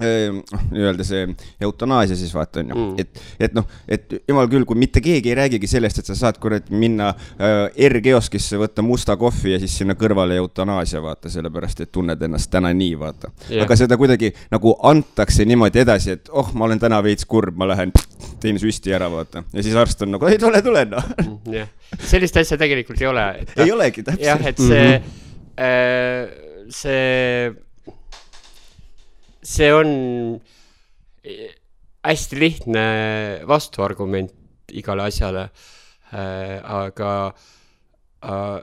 [0.02, 1.28] nii-öelda see
[1.62, 2.92] eutanaasia siis vaata onju Mm.
[2.92, 6.16] mm., et, et noh, et jumal küll, kui mitte keegi ei räägigi sellest, et sa
[6.18, 11.84] saad kurat minna äh, R-kioskisse, võtta musta kohvi ja siis sinna kõrvale eutanaasia vaata, sellepärast
[11.86, 13.66] et tunned ennast täna nii vaata Jah.
[13.66, 17.70] aga seda kuidagi nagu antakse niimoodi edasi, et oh, ma olen täna veits kurb, ma
[17.72, 17.94] lähen
[18.42, 21.12] teen süsti ära vaata ja siis arst on nagu ei tule, tule noh.
[21.52, 23.26] jah, sellist asja tegelikult ei ole.
[23.58, 24.48] ei olegi jah, täpselt.
[24.48, 25.12] et see mm,
[25.58, 26.72] -hmm.
[26.72, 27.52] see,
[29.52, 29.90] see on
[31.24, 31.50] eh,
[32.08, 32.86] hästi lihtne
[33.48, 34.32] vastuargument
[34.72, 35.50] igale asjale.
[36.12, 37.10] aga
[38.20, 38.58] äh,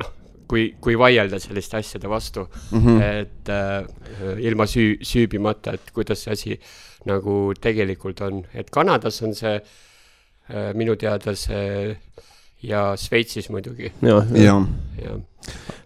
[0.00, 0.12] noh,
[0.48, 2.78] kui, kui vaielda selliste asjade vastu mm.
[2.78, 3.02] -hmm.
[3.02, 6.60] et äh, ilma süü, süübimata, et kuidas see asi
[7.04, 11.96] nagu tegelikult on, et Kanadas on see äh, minu teada see
[12.62, 14.66] ja Šveitsis muidugi, jah, jah,
[15.02, 15.20] jah.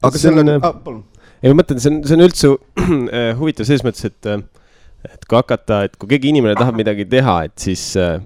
[0.03, 1.05] aga See on, äh, ah,, palun.
[1.43, 2.51] Ei ma mõtlen, see on, see on üldse
[3.19, 4.31] äh, huvitav selles mõttes, et,
[5.09, 8.19] et kui hakata, et kui keegi inimene tahab midagi teha, et siis äh,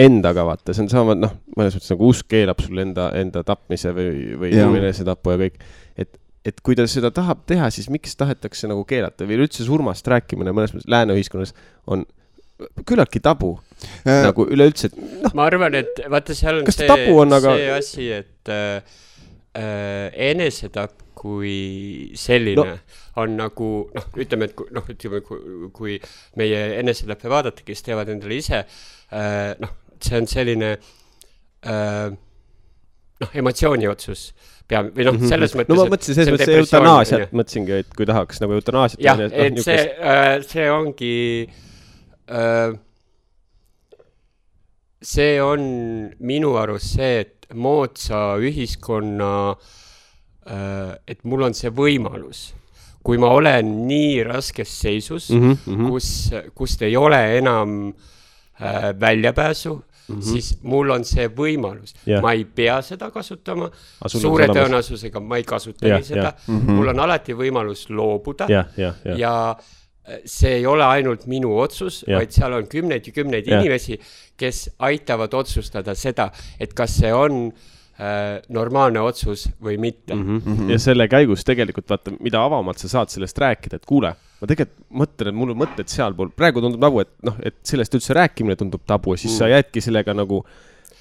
[0.00, 3.94] endaga vaata, see on sama, noh, mõnes mõttes nagu usk keelab sul enda, enda tapmise
[3.96, 5.58] või, või enesetapu ja kõik.
[6.00, 6.14] et,
[6.46, 10.54] et kui ta seda tahab teha, siis miks tahetakse nagu keelata või üleüldse surmast rääkimine
[10.56, 11.52] mõnes mõttes lääne ühiskonnas
[11.90, 12.06] on
[12.84, 13.56] küllaltki tabu
[14.04, 17.54] Äh, nagu üleüldse, et noh, ma arvan, et vaata, seal on Kas see, on, aga-
[17.56, 18.98] see asi, et äh,
[19.56, 22.78] äh, enesetapp kui selline no.
[23.20, 25.20] on nagu noh, ütleme, et kui noh, ütleme,
[25.76, 25.98] kui,
[26.40, 32.06] meie enesetappe vaadata, kes teevad endale ise äh,, noh, see on selline äh,
[33.20, 34.30] noh, emotsiooni otsus
[34.70, 35.68] pea- või noh, selles mõttes.
[35.68, 35.76] Mhm.
[35.76, 39.02] no ma mõtlesin selles mõttes eutanaasiat, mõtlesingi, et kui tahaks nagu eutanaasiat.
[39.04, 39.84] jah, et see,
[40.48, 41.18] see ongi
[42.30, 42.72] äh,,
[45.04, 45.68] see on
[46.32, 49.78] minu arust see, et moodsa ühiskonna äh,,
[51.06, 52.50] et mul on see võimalus,
[53.04, 55.88] kui ma olen nii raskes seisus mm, -hmm.
[55.88, 56.08] kus,
[56.54, 57.92] kust ei ole enam
[58.60, 60.22] äh, väljapääsu mm, -hmm.
[60.22, 61.94] siis mul on see võimalus.
[62.06, 62.22] Jah.
[62.22, 63.70] ma ei pea seda kasutama
[64.06, 64.56] suure olemas.
[64.56, 69.18] tõenäosusega ma ei kasutagi Jah, seda jah., mul on alati võimalus loobuda jah, jah, jah.
[69.18, 73.60] ja äh, see ei ole ainult minu otsus, vaid seal on kümneid ja kümneid Jah.
[73.60, 74.00] inimesi,
[74.36, 77.79] kes aitavad otsustada seda, et kas see on äh,
[78.48, 80.22] normaalne otsus või mitte mm.
[80.22, 80.54] mm.
[80.56, 80.70] -hmm.
[80.72, 84.86] ja selle käigus tegelikult vaata, mida avamalt sa saad sellest rääkida, et kuule, ma tegelikult
[85.02, 88.56] mõtlen, et mul on mõtted sealpool, praegu tundub nagu, et noh, et sellest üldse rääkimine
[88.56, 89.38] tundub tabu ja siis mm.
[89.38, 90.40] sa jäädki sellega nagu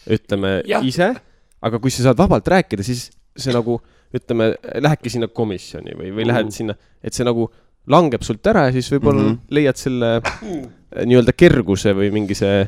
[0.09, 0.83] ütleme Jah.
[0.85, 1.13] ise,
[1.62, 3.79] aga kui sa saad vabalt rääkida, siis see nagu
[4.15, 6.55] ütleme, lähedki sinna komisjoni või, või lähed Mm.
[6.55, 7.47] sinna, et see nagu
[7.89, 9.29] langeb sult ära ja siis võib-olla mm.
[9.29, 9.55] -hmm.
[9.55, 12.63] leiad selle äh, nii-öelda kerguse või mingi see,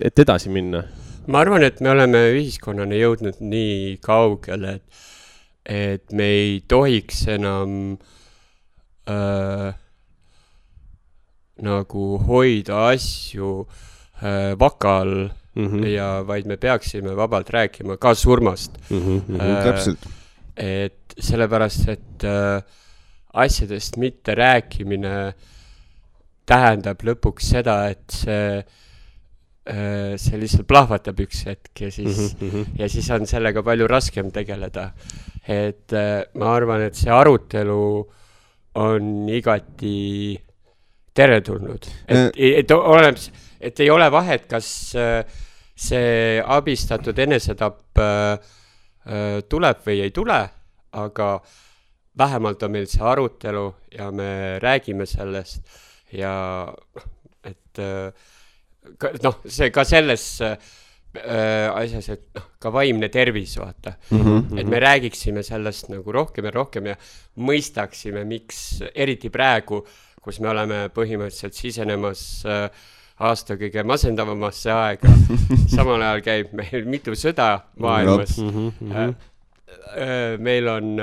[0.00, 0.84] et edasi minna.
[1.28, 5.02] Ma arvan, et me oleme ühiskonnana jõudnud nii kaugele, et,
[5.68, 7.74] et me ei tohiks enam
[9.08, 9.68] äh,
[11.68, 13.52] nagu hoida asju
[14.22, 15.80] äh, vaka all Mm mm.
[15.80, 15.86] -hmm.
[15.86, 19.40] ja vaid me peaksime vabalt rääkima ka surmast Mm -hmm.
[19.40, 19.98] Äh, täpselt.
[20.56, 22.62] et sellepärast, et äh,
[23.34, 25.32] asjadest mitte rääkimine
[26.46, 28.64] tähendab lõpuks seda, et see äh,
[29.68, 32.78] see lihtsalt plahvatab üks hetk ja siis mm, -hmm.
[32.78, 34.92] ja siis on sellega palju raskem tegeleda.
[35.48, 38.08] et äh, ma arvan, et see arutelu
[38.74, 40.38] on igati
[41.14, 43.16] teretulnud, et, et oleneb,
[43.60, 45.24] et ei ole vahet, kas äh,
[45.78, 48.38] see abistatud enesetapp äh,
[49.06, 50.38] äh, tuleb või ei tule,
[50.92, 51.28] aga
[52.18, 55.62] vähemalt on meil see arutelu ja me räägime sellest
[56.12, 56.32] ja
[56.66, 57.08] noh,
[57.46, 58.12] et äh,
[59.24, 60.58] noh, see ka selles äh,
[61.72, 64.20] asjas, et noh, ka vaimne tervis, vaata mm.
[64.20, 64.60] -hmm.
[64.60, 66.96] et me räägiksime sellest nagu rohkem ja rohkem ja
[67.36, 69.84] mõistaksime, miks, eriti praegu,
[70.22, 72.68] kus me oleme põhimõtteliselt sisenemas äh,
[73.18, 75.10] aasta kõige masendavamasse aega
[75.76, 79.08] samal ajal käib meil mitu sõda maailmas Mhm, äh,
[79.96, 80.96] äh, meil on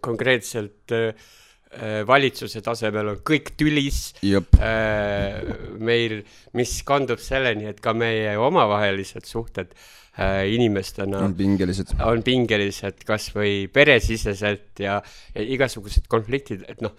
[0.00, 1.14] konkreetselt äh,
[2.06, 5.40] valitsuse tasemel on kõik tülis äh,
[5.82, 6.20] meil,
[6.58, 11.94] mis kandub selleni, et ka meie omavahelised suhted äh, inimestena on pingelised.
[12.04, 15.00] on pingelised kasvõi peresiseselt ja,
[15.34, 16.96] ja igasugused konfliktid, et noh,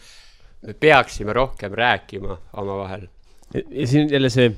[0.65, 3.07] me peaksime rohkem rääkima omavahel.
[3.53, 4.49] ja siin jälle see,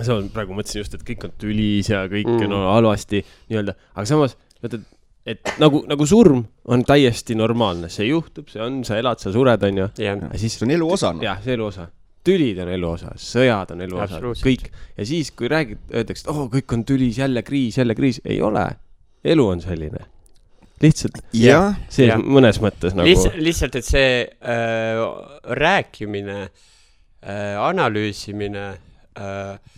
[0.00, 2.46] see on, praegu mõtlesin just, et kõik on tülis ja kõik Mm.
[2.48, 4.99] on no, halvasti nii-öelda, aga samas vaata, et
[5.60, 9.90] nagu, nagu surm on täiesti normaalne, see juhtub, see on, sa elad, sa sured, onju.
[10.00, 11.24] ja see on elu osa, noh.
[11.24, 11.86] jah, see elu osa,
[12.26, 16.32] tülid on elu osa, sõjad on elu osa, kõik ja siis, kui räägid, öeldakse, et
[16.32, 18.64] oh, kõik on tülis, jälle kriis, jälle kriis, ei ole.
[19.24, 20.06] elu on selline,
[20.80, 22.20] lihtsalt jah, see Jah.
[22.20, 25.02] mõnes mõttes nagu lihtsalt, lihtsalt, et see äh,
[25.60, 28.66] rääkimine äh,, analüüsimine
[29.20, 29.76] äh,,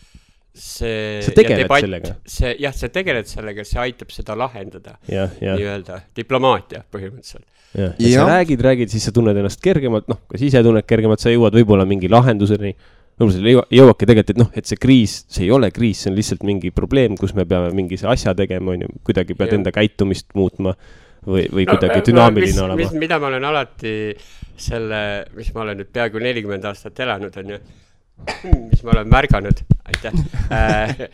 [0.54, 1.20] see.
[1.24, 2.14] Sa tegeled sellega.
[2.28, 7.46] see jah, sa tegeled sellega, see aitab seda lahendada nii-öelda diplomaatia põhimõtteliselt.
[7.74, 8.32] jah, ja sa Jah.
[8.34, 11.86] räägid, räägid, siis sa tunned ennast kergemalt, noh, kas ise tunned kergemalt, sa jõuad võib-olla
[11.88, 12.74] mingi lahenduseni.
[13.18, 16.02] võib-olla sa ei jõua- jõuadki tegelikult, et noh, et see kriis, see ei ole kriis,
[16.02, 19.58] see on lihtsalt mingi probleem, kus me peame mingi asja tegema, onju, kuidagi pead Jah.
[19.60, 20.74] enda käitumist muutma
[21.24, 22.90] või, või kuidagi dünaamiline olema.
[22.98, 23.94] mida ma olen alati
[24.56, 27.58] selle, mis ma olen nüüd peaaegu nelikümmend aastat elanud, onju,
[28.70, 31.08] mis ma olen märganud, aitäh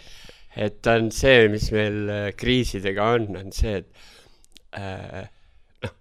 [0.59, 5.29] et on see, mis meil äh, kriisidega on, on see, et äh,
[5.85, 5.95] noh,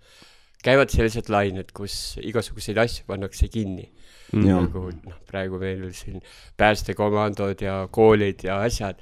[0.65, 3.91] käivad sellised lained, kus igasuguseid asju pannakse kinni.
[4.27, 4.57] Jaa.
[4.59, 6.19] nagu noh, praegu meil siin
[6.59, 8.99] päästekomandod ja koolid ja asjad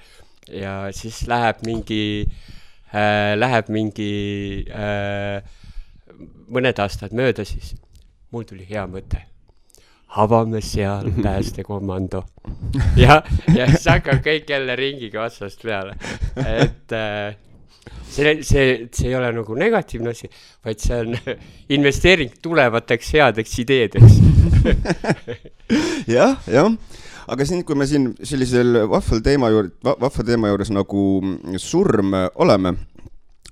[0.54, 2.28] ja siis läheb mingi
[2.94, 4.12] äh,, läheb mingi
[4.70, 5.42] äh,
[6.46, 7.74] mõned aastad mööda, siis
[8.30, 9.24] mul tuli hea mõte.
[10.16, 12.24] Avame seal päästekomando.
[12.98, 13.22] ja,
[13.56, 15.96] ja siis hakkab kõik jälle ringiga otsast peale,
[16.40, 17.36] et äh,
[18.10, 20.30] see, see, see ei ole nagu negatiivne asi,
[20.66, 21.18] vaid see on
[21.78, 24.20] investeering tulevateks headeks ideedeks.
[26.16, 26.72] jah, jah,
[27.28, 31.06] aga siin, kui me siin sellisel vahval teema juurde, vahva teema juures nagu
[31.62, 32.76] surm oleme,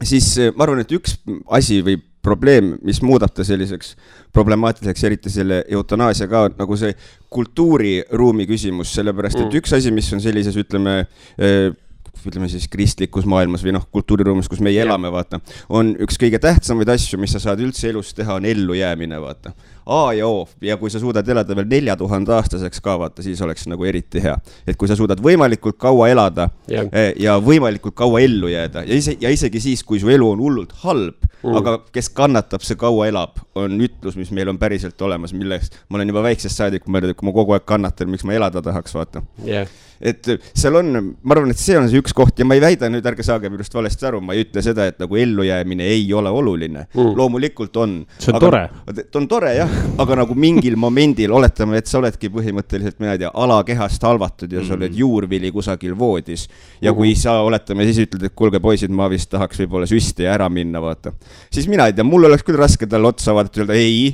[0.03, 1.19] siis ma arvan, et üks
[1.59, 3.93] asi või probleem, mis muudab ta selliseks
[4.33, 6.95] problemaatiliseks, eriti selle eutanaasia ka, nagu see
[7.33, 9.59] kultuuriruumi küsimus, sellepärast et Mm.
[9.59, 11.01] üks asi, mis on sellises, ütleme
[12.23, 14.87] ütleme siis kristlikus maailmas või noh, kultuuriruumis, kus meie Jah.
[14.87, 19.19] elame, vaata, on üks kõige tähtsamaid asju, mis sa saad üldse elus teha, on ellujäämine,
[19.21, 19.51] vaata.
[19.85, 23.41] A ja O ja kui sa suudad elada veel nelja tuhande aastaseks ka, vaata, siis
[23.41, 24.35] oleks nagu eriti hea.
[24.67, 26.87] et kui sa suudad võimalikult kaua elada Jah.
[26.91, 30.43] eh, ja võimalikult kaua ellu jääda ja ise, ja isegi siis, kui su elu on
[30.43, 35.01] hullult halb mm., aga kes kannatab, see kaua elab, on ütlus, mis meil on päriselt
[35.01, 38.25] olemas, millest ma olen juba väiksest saadik mõelnud, et kui ma kogu aeg kannatan, miks
[38.27, 39.69] ma elada tahaks, vaata jah,
[40.03, 40.91] et seal on,
[41.23, 43.51] ma arvan, et see on see üks koht ja ma ei väida nüüd, ärge saage
[43.51, 47.13] minust valesti aru, ma ei ütle seda, et nagu ellujäämine ei ole oluline mm.
[47.17, 47.95] Loomulikult on.
[48.17, 48.63] See on tore..
[48.99, 53.21] ta on tore jah, aga nagu mingil momendil oletame, et sa oledki põhimõtteliselt, mina ei
[53.21, 56.47] tea, alakehast halvatud ja sa oled juurvili kusagil voodis.
[56.81, 60.33] ja kui sa oletame, siis ütled, et kuulge, poisid, ma vist tahaks võib-olla süsti ja
[60.37, 61.13] ära minna, vaata.
[61.53, 64.09] siis mina ei tea, mul oleks küll raske talle otsa vaadata öelda ei,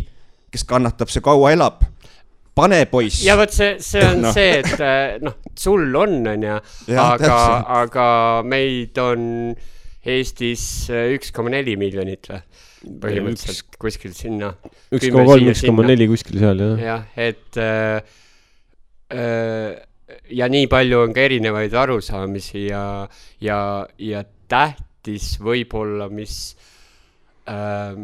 [0.52, 1.84] kes kannatab, see kaua elab.
[2.56, 3.24] pane poiss.
[3.24, 4.34] ja vot see, see on no.
[4.36, 6.62] see, et äh, noh, sul on, onju,
[7.00, 7.36] aga
[7.84, 8.08] aga
[8.48, 9.54] meid on
[10.10, 12.44] Eestis äh, üks koma neli miljonit või?
[12.80, 14.54] Põhimõtteliselt kuskil sinna.
[14.94, 16.82] üks koma kolm, üks koma neli kuskil seal jah.
[16.84, 18.00] jah, et äh,
[19.14, 19.80] äh,
[20.34, 22.84] ja nii palju on ka erinevaid arusaamisi ja,
[23.44, 23.60] ja,
[24.00, 26.56] ja tähtis võib-olla, mis
[27.50, 28.00] äh,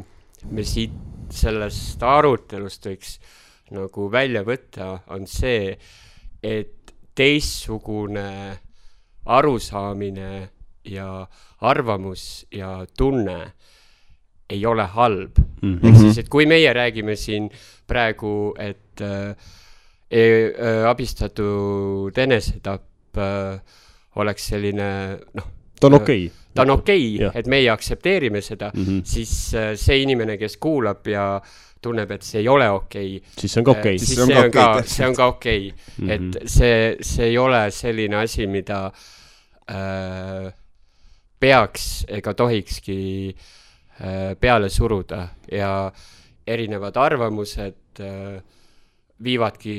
[0.52, 0.96] me siit
[1.34, 3.18] sellest arutelust võiks
[3.74, 5.74] nagu välja võtta, on see,
[6.46, 8.28] et teistsugune
[9.26, 10.50] arusaamine
[10.86, 11.26] ja
[11.66, 13.55] arvamus ja tunne
[14.50, 15.88] ei ole halb Mhm.
[15.88, 17.50] ehk siis, et kui meie räägime siin
[17.88, 19.36] praegu, et äh,
[20.12, 20.22] e,
[20.52, 23.60] äh, abistatud enesetapp äh,
[24.16, 24.90] oleks selline
[25.34, 25.48] noh,
[25.80, 28.90] ta on okei ta on okei okay,, et meie aktsepteerime seda mm, Mhm.
[29.00, 29.02] -hmm.
[29.06, 31.42] siis äh, see inimene, kes kuulab ja
[31.82, 34.00] tunneb, et see ei ole okei okay,, siis see on ka okei.
[34.00, 37.72] siis See on ka okei, see on ka okei okay., et see, see ei ole
[37.72, 38.92] selline asi, mida
[39.70, 40.54] äh,
[41.40, 43.65] peaks ega tohikski äh,
[44.40, 45.92] peale suruda ja
[46.48, 48.42] erinevad arvamused äh,
[49.24, 49.76] viivadki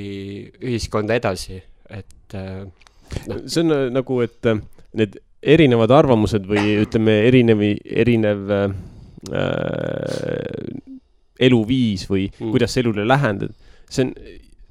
[0.65, 1.61] ühiskonda edasi,
[1.91, 2.65] et äh,
[3.47, 4.61] see on äh, nagu, et äh,
[4.97, 8.71] need erinevad arvamused või ütleme, erinev, erinev äh,
[11.39, 12.51] eluviis või Mm.
[12.55, 13.53] kuidas sa elule lähendad,
[13.93, 14.15] see on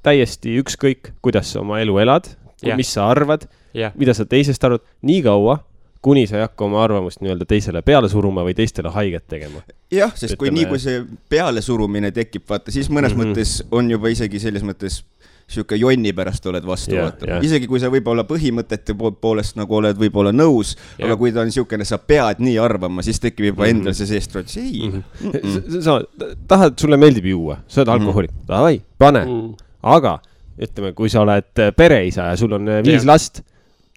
[0.06, 2.34] täiesti ükskõik, kuidas sa oma elu elad
[2.78, 5.60] mis sa arvad, jah, mida sa teisest arvad, niikaua,
[6.06, 9.64] kuni sa ei hakka oma arvamust nii-öelda teisele peale suruma või teistele haiget tegema.
[9.92, 11.02] jah, sest kui Ütleme- nii, kui see
[11.34, 13.22] pealesurumine tekib, vaata siis mõnes mm Mhm.
[13.22, 13.36] -hmm.
[13.36, 15.02] mõttes on juba isegi selles mõttes
[15.48, 19.56] sihuke jonni pärast oled vastu Jah, vaata jah., isegi kui sa võib-olla põhimõtete po- poolest
[19.60, 21.06] nagu oled võib-olla nõus, Jah.
[21.08, 23.70] aga kui ta on siukene, sa pead nii arvama, siis tekib juba Mhm.
[23.78, 25.04] endal see seestrots, ei mm.
[25.22, 25.82] -mm.
[25.82, 26.02] sa
[26.48, 29.54] tahad, sulle meeldib juua, sa oled alkohoolik, davai, pane Mm.
[29.84, 30.20] aga
[30.60, 31.44] ütleme, kui sa oled
[31.78, 33.06] pereisa ja sul on äh, viis Jah.
[33.06, 33.42] last,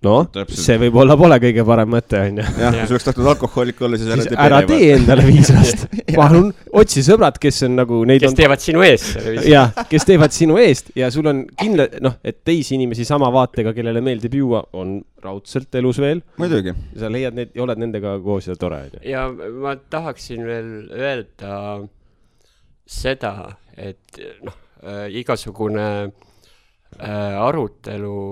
[0.07, 0.61] no Täpselt.
[0.63, 2.45] see võib-olla pole kõige parem mõte, onju.
[2.63, 5.87] jah, kui sa oleks tahtnud alkohoolik olla, siis ära tee ära tee endale viis last,
[6.15, 9.19] palun otsi sõbrad, kes on nagu neid kes on teevad sinu eest
[9.49, 13.73] jah, kes teevad sinu eest ja sul on kindla, noh, et teisi inimesi sama vaatega,
[13.75, 16.23] kellele meeldib juua, on raudselt elus veel.
[16.39, 19.03] muidugi, sa leiad neid ja oled nendega koos ja tore, onju.
[19.09, 19.27] ja
[19.65, 21.57] ma tahaksin veel öelda
[22.89, 23.35] seda,
[23.75, 24.55] et noh
[24.87, 28.23] äh,, igasugune äh, arutelu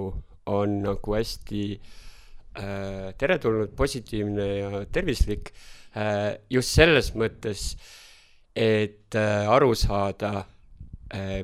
[0.46, 5.52] on nagu hästi äh, teretulnud, positiivne ja tervislik
[5.96, 7.72] äh, just selles mõttes,
[8.56, 10.46] et äh, aru saada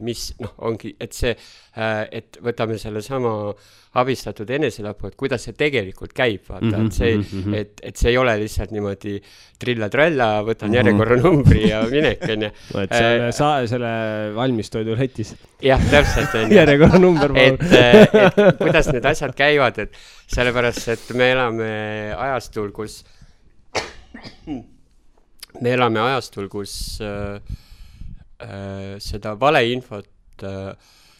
[0.03, 3.53] mis noh, ongi, et see äh,, et võtame sellesama
[4.01, 7.55] abistatud enesetapu, et kuidas see tegelikult käib, vaata mm, Mhm, -hmm, et see mhm, mhm.
[7.55, 9.15] et, et see ei ole lihtsalt niimoodi
[9.61, 10.75] trilla-tralla, võtan Mhm.
[10.79, 12.51] järjekorranumbri ja minek, onju.
[12.83, 13.93] et selle sa-, selle
[14.35, 16.57] valmistoidu letis jah, täpselt, onju.
[16.57, 19.93] järjekorranumber et palun., et kuidas need asjad käivad, et
[20.27, 21.71] sellepärast, et me elame
[22.17, 23.05] ajastul, kus,
[25.63, 27.61] me elame ajastul, kus äh, äh,
[29.03, 30.75] seda valeinfot äh,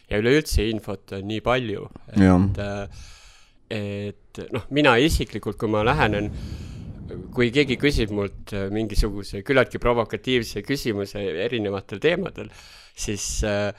[0.09, 2.61] ja üleüldse infot on nii palju, et,
[3.73, 6.29] et noh, mina isiklikult, kui ma lähenen,
[7.33, 12.49] kui keegi küsib mult äh, mingisuguse küllaltki provokatiivse küsimuse erinevatel teemadel,
[12.95, 13.69] siis äh,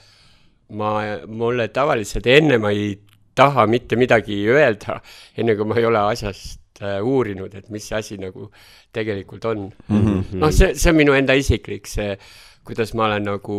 [0.78, 0.92] ma,
[1.28, 2.94] mulle tavaliselt enne ma ei
[3.34, 5.00] taha mitte midagi öelda,
[5.38, 8.50] enne kui ma ei ole asjast äh, uurinud, et mis see asi nagu
[8.94, 10.00] tegelikult on mm.
[10.00, 10.40] -hmm.
[10.42, 12.14] noh, see, see on minu enda isiklik see,
[12.64, 13.58] kuidas ma olen nagu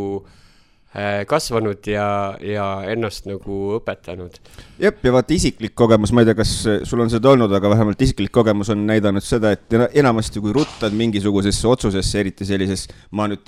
[0.96, 2.08] äh, kasvanud ja,
[2.42, 4.38] ja ennast nagu õpetanud.
[4.80, 6.54] jep, ja vaata isiklik kogemus, ma ei tea, kas
[6.88, 10.56] sul on seda olnud, aga vähemalt isiklik kogemus on näidanud seda, et ena- enamasti kui
[10.56, 13.46] ruttad mingisugusesse otsusesse, eriti sellises, ma nüüd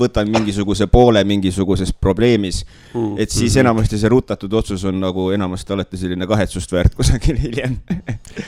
[0.00, 2.62] võtan mingisuguse poole mingisuguses probleemis
[2.94, 7.40] mm., et siis enamasti see rutatud otsus on nagu enamasti alati selline kahetsust väärt kusagil
[7.40, 7.80] hiljem.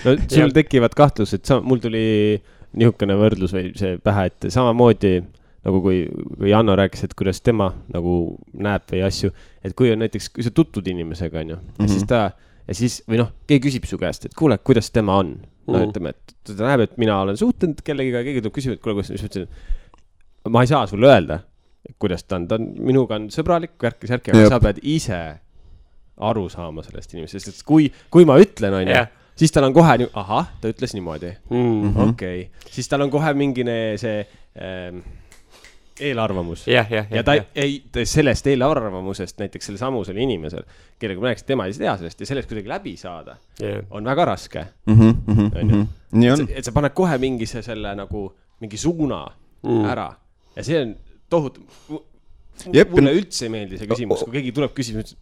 [0.05, 2.03] no sul tekivad kahtlused, sa, mul tuli
[2.73, 5.19] niisugune võrdlus või see pähe, et samamoodi
[5.67, 6.01] nagu kui,
[6.39, 8.15] kui Janno rääkis, et kuidas tema nagu
[8.55, 9.31] näeb või asju,
[9.65, 12.23] et kui on näiteks, kui sa tutvud inimesega, onju, ja siis ta
[12.67, 15.37] ja siis või noh, keegi küsib su käest, et kuule, kuidas tema on.
[15.67, 15.91] no Mhm.
[15.93, 19.13] ütleme, et ta näeb, et mina olen suhtlenud kellegiga, keegi tuleb küsima, et kuule, kuidas,
[19.13, 19.49] siis ma ütlesin,
[20.51, 21.37] ma ei saa sulle öelda,
[22.03, 24.51] kuidas ta on, ta on, minuga on sõbralik, värki-särki, aga Jep.
[24.51, 25.21] sa pead ise
[26.19, 29.05] aru saama sellest inimesest, sest kui, kui ma ütlen, onju
[29.39, 31.95] siis tal on kohe nii, ahah, ta ütles niimoodi Mm.
[32.09, 34.27] okei okay., siis tal on kohe mingine see
[34.59, 34.99] ähm,
[36.01, 36.67] eelarvamus.
[36.67, 40.65] jah, jah, ja jah, ta jah, ei, sellest eelarvamusest näiteks sellel samusel inimesel,
[40.99, 44.25] kellega ma rääkisin, tema ei tea sellest ja sellest kuidagi läbi saada jah, on väga
[44.25, 44.67] raske.
[44.87, 46.49] Mhm, nii on.
[46.51, 48.31] et sa paned kohe mingi see selle nagu
[48.61, 49.25] mingi suuna
[49.63, 49.85] Mm.
[49.87, 50.09] ära
[50.57, 50.97] ja see on
[51.31, 51.61] tohutu.
[52.67, 55.15] Mulle üldse ei meeldi see küsimus, kui keegi tuleb küsima, ütles,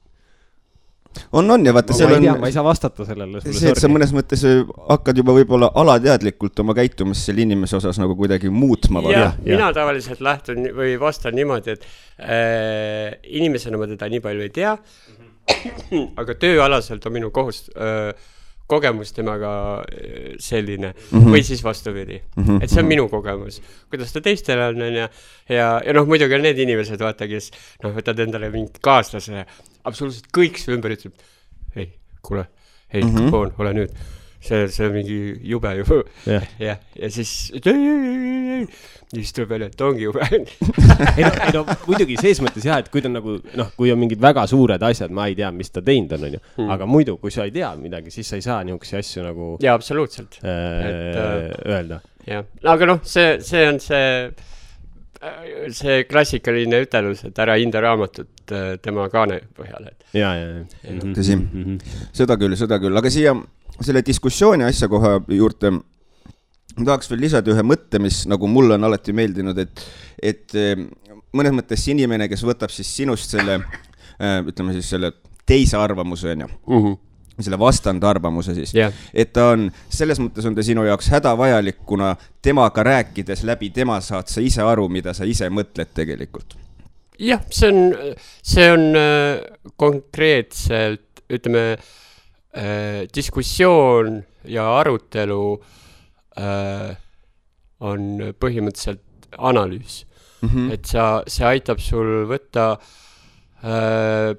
[1.33, 3.43] on, on ja vaata, ma seal ei on ma ei saa vastata sellele.
[3.45, 8.01] see, et sa mõnes mõttes äh, hakkad juba võib-olla alateadlikult oma käitumist selle inimese osas
[8.03, 9.03] nagu kuidagi muutma.
[9.13, 11.87] jah mina tavaliselt lähtun või vastan niimoodi, et
[12.19, 14.77] äh, inimesena ma teda nii palju ei tea,
[16.23, 18.13] aga tööalaselt on minu kohust äh,,
[18.71, 19.53] kogemus temaga
[19.83, 21.33] äh, selline mm -hmm.
[21.35, 22.63] või siis vastupidi mm, -hmm.
[22.63, 25.09] et see on minu kogemus, kuidas ta teistele on, onju,
[25.49, 27.51] ja, ja noh, muidugi on need inimesed, vaata, kes
[27.83, 29.47] noh, võtad endale mingi kaaslase,
[29.85, 31.15] absoluutselt kõik su ümber ütleb,
[31.77, 32.47] ei, kuule,
[32.93, 33.61] ei mm, -hmm.
[33.63, 34.01] ole nüüd,
[34.41, 35.19] see, see on mingi
[35.53, 36.03] jube ju.
[36.27, 37.51] jah, jah, ja siis,
[39.11, 40.27] ja siis tuleb välja, et ongi jube.
[40.31, 43.99] ei no, ei no muidugi ses mõttes jah, et kui ta nagu noh, kui on
[44.01, 46.43] mingid väga suured asjad, ma ei tea, mis ta teinud on, onju.
[46.59, 46.71] Hmm.
[46.77, 49.75] aga muidu, kui sa ei tea midagi, siis sa ei saa niisuguseid asju nagu jaa,
[49.79, 52.01] absoluutselt, äh, äh, öelda.
[52.29, 52.47] jah.
[52.75, 54.31] aga noh, see, see on see,
[55.77, 60.95] see klassikaline ütelus, et ära hinda raamatut äh, tema kaane põhjal, et ja, ja, ja.
[60.95, 61.13] Mhm.
[61.17, 61.37] Tõsi.
[62.17, 63.35] seda küll, seda küll, aga siia
[63.81, 68.89] selle diskussiooni asja koha juurde ma tahaks veel lisada ühe mõtte, mis nagu mulle on
[68.89, 69.85] alati meeldinud, et,
[70.23, 70.75] et eh,
[71.37, 73.61] mõnes mõttes see inimene, kes võtab siis sinust selle,
[74.21, 75.13] ütleme siis selle
[75.49, 76.49] teise arvamuse, onju,
[77.45, 82.15] selle vastandarvamuse siis, jah, et ta on, selles mõttes on ta sinu jaoks hädavajalik, kuna
[82.43, 86.57] temaga rääkides läbi tema saad sa ise aru, mida sa ise mõtled tegelikult.
[87.19, 89.43] jah, see on, see on äh,
[89.77, 95.45] konkreetselt, ütleme äh,, diskussioon ja arutelu
[96.41, 96.95] äh,
[97.81, 100.05] on põhimõtteliselt analüüs
[100.41, 100.73] Mm -hmm.
[100.73, 103.10] et sa, see aitab sul võtta äh,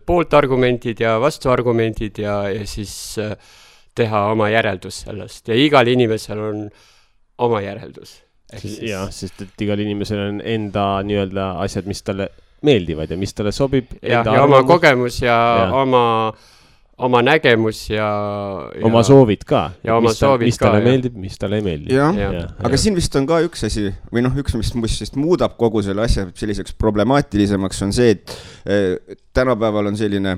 [0.05, 3.35] pooltargumendid ja vastuargumendid ja, ja siis äh,
[3.95, 6.63] teha oma järeldus sellest ja igal inimesel on
[7.41, 8.21] oma järeldus.
[8.81, 12.29] jah, sest et igal inimesel on enda nii-öelda asjad, mis talle
[12.65, 13.93] meeldivad ja mis talle sobib.
[14.01, 15.65] ja, ja oma kogemus ja, Ja.
[15.65, 16.33] ja oma,
[17.01, 18.07] oma nägemus ja,
[18.77, 19.61] ja oma soovid ka.
[19.83, 20.87] Ja oma mis ta- soovid mis ka, talle jah.
[20.91, 21.93] meeldib, mis talle ei meeldi.
[21.95, 22.35] jah Jah.
[22.37, 25.57] ja., aga siin vist on ka üks asi või noh, üks, mis, mis vist muudab
[25.59, 28.35] kogu selle asja selliseks problemaatilisemaks, on see, et
[28.65, 30.37] eh, tänapäeval on selline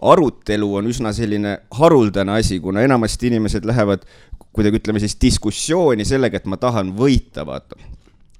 [0.00, 4.06] arutelu on üsna selline haruldane asi, kuna enamasti inimesed lähevad
[4.56, 7.76] kuidagi ütleme siis diskussiooni sellega, et ma tahan võita, vaata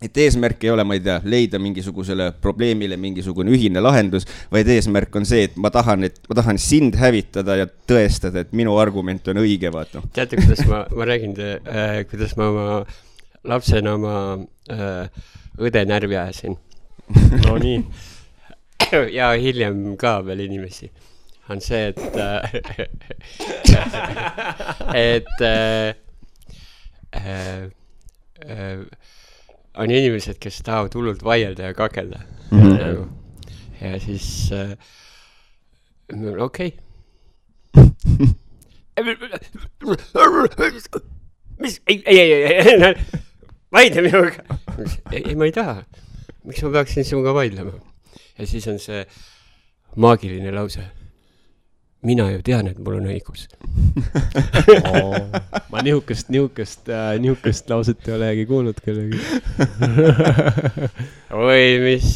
[0.01, 5.17] et eesmärk ei ole, ma ei tea, leida mingisugusele probleemile mingisugune ühine lahendus, vaid eesmärk
[5.21, 9.29] on see, et ma tahan, et ma tahan sind hävitada ja tõestada, et minu argument
[9.33, 10.03] on õige, vaata.
[10.17, 12.67] teate, kuidas ma, ma räägin te, äh,, kuidas ma oma
[13.45, 14.17] lapsena oma
[14.73, 15.29] äh,
[15.61, 16.57] õde närvi ajasin?
[17.45, 17.85] No nii,
[19.19, 20.89] ja hiljem ka veel inimesi,
[21.53, 22.57] on see, et äh,
[25.13, 25.95] et äh,
[27.21, 27.69] äh,
[28.49, 28.85] äh,
[29.79, 32.73] on inimesed, kes tahavad hullult vaielda ja kakelda Mhm.
[32.77, 33.09] nagu.
[33.81, 34.75] ja siis äh,
[36.39, 38.31] okei okay..
[41.61, 42.95] mis, ei, ei, ei, ei, ei,
[43.73, 44.59] vaidle minuga.
[45.13, 45.85] ei, ma ei taha.
[46.45, 47.73] miks ma peaksin sinuga vaidlema?
[48.39, 49.05] ja siis on see
[49.97, 50.83] maagiline lause.
[52.03, 53.47] Mina ju tean, et mul on õigus.
[55.73, 56.89] ma nihukest, nihukest,
[57.21, 59.19] nihukest lauset ei olegi kuulnud kellegi.
[61.51, 62.09] oi, mis,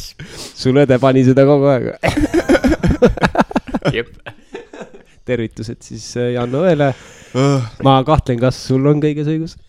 [0.57, 1.83] sul õde pani seda kogu aeg.
[5.25, 6.87] tervitused siis äh, Janno õele.
[7.85, 9.53] ma kahtlen, kas sul on kõiges õigus.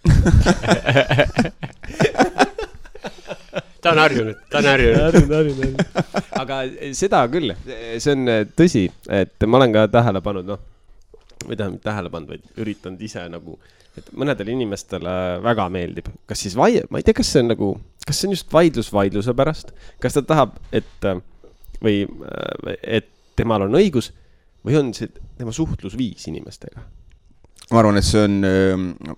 [3.87, 4.69] ta on harjunud, ta on
[5.37, 5.83] harjunud.
[6.43, 6.59] aga
[6.97, 7.55] seda küll,
[8.03, 10.63] see on äh, tõsi, et ma olen ka tähele pannud, noh,
[11.45, 13.57] või tähendab, mitte tähele pannud, vaid üritanud ise nagu,
[13.97, 15.15] et mõnedele inimestele
[15.45, 17.71] väga meeldib, kas siis vai-, ma ei tea, kas see on nagu,
[18.07, 19.73] kas see on just vaidlus vaidluse pärast,
[20.03, 21.23] kas ta tahab, et äh,
[21.83, 24.11] või äh, et temal on õigus
[24.67, 26.83] või on see tema suhtlusviis inimestega
[27.73, 28.77] ma arvan, et see on öö,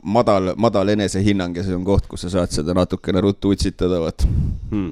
[0.08, 4.24] madal, madal enesehinnang ja see on koht, kus sa saad seda natukene ruttu utsitada, vaat.
[4.70, 4.88] hmm..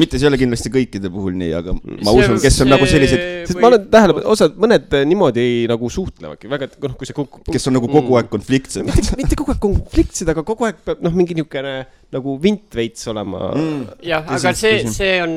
[0.00, 2.72] mitte see ei ole kindlasti kõikide puhul nii, aga ma See- usun, kes on see-
[2.72, 6.94] nagu sellised, sest ma olen tähele pannud, osad, mõned äh, niimoodi nagu suhtlevadki väga, noh,
[7.00, 7.44] kui see kukub.
[7.52, 8.88] kes on nagu kogu aeg konfliktsed.
[8.88, 11.76] mitte, mitte kogu aeg konfliktsed, aga kogu aeg peab noh, mingi niisugune
[12.16, 14.00] nagu vint veits olema mm..
[14.08, 15.36] jah, aga see, see on,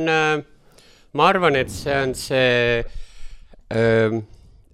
[1.19, 2.79] ma arvan, et see on see
[3.75, 4.23] öö,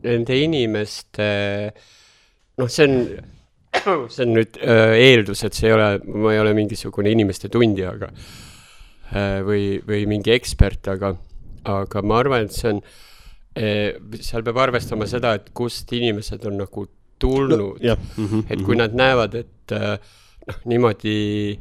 [0.03, 1.27] nende inimeste,
[2.61, 2.97] noh, see on,
[4.13, 7.93] see on nüüd öö, eeldus, et see ei ole, ma ei ole mingisugune inimeste tundja,
[7.95, 11.15] aga öö, või, või mingi ekspert, aga,
[11.69, 12.83] aga ma arvan, et see on,
[13.53, 16.87] seal peab arvestama seda, et kust inimesed on nagu
[17.23, 17.77] tulnud.
[17.81, 17.97] Jah.
[18.17, 19.99] Mm -hmm, et kui nad näevad, et äh,
[20.47, 21.59] noh, niimoodi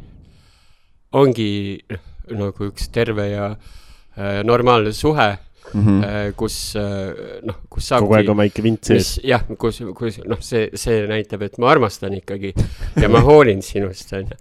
[1.12, 2.00] ongi noh,
[2.46, 5.38] nagu üks terve ja äh, normaalne suhe
[5.72, 6.04] mm, -hmm.
[6.04, 9.18] äh, kus äh, noh, kus kogu aeg on väike vint sees.
[9.24, 12.54] jah, kus, kus noh, see, see näitab, et ma armastan ikkagi
[13.00, 14.36] ja ma hoolin sinust, onju.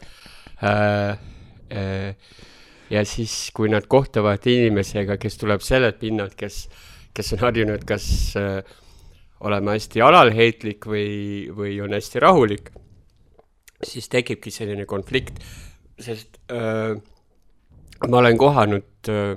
[2.91, 6.67] ja siis, kui nad kohtuvad inimesega, kes tuleb sellelt pinnalt, kes,
[7.13, 8.59] kes on harjunud kas äh,
[9.41, 12.69] olema hästi alalheitlik või, või on hästi rahulik,
[13.83, 15.39] siis tekibki selline konflikt,
[16.01, 16.95] sest öö,
[18.07, 19.35] ma olen kohanud öö,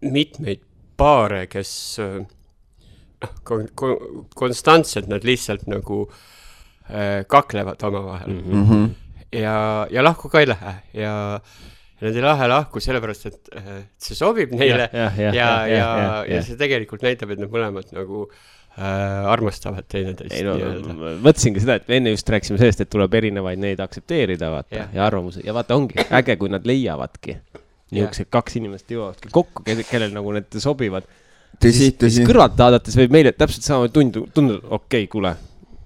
[0.00, 0.62] mitmeid
[0.98, 1.70] paare, kes
[2.02, 2.22] öö,
[3.22, 6.04] noh, kon-, kon-, konstantselt nad lihtsalt nagu
[6.90, 8.68] äh, kaklevad omavahel mm.
[8.68, 8.88] -hmm.
[9.32, 11.40] ja, ja lahku ka ei lähe ja
[12.00, 15.32] ja nad ei lähe lahku sellepärast, et äh, see sobib neile ja, jah, ja, ja,
[15.34, 16.46] ja, jah, ja jah.
[16.46, 18.24] see tegelikult näitab, et nad mõlemad nagu
[18.78, 20.98] äh, armastavad teineteist ei no nii-öelda.
[21.26, 25.06] mõtlesingi seda, et me enne just rääkisime sellest, et tuleb erinevaid neid aktsepteerida, vaata ja
[25.08, 27.40] arvamusi ja vaata, ongi äge, kui nad leiavadki.
[27.94, 31.06] Niisugused kaks inimest jõuavadki kokku, kellel nagu need sobivad.
[31.62, 32.24] tõsi, tõsi.
[32.28, 35.32] kõrvalt vaadates võib meile täpselt samamoodi tunduda, tunduda, okei okay,, kuule,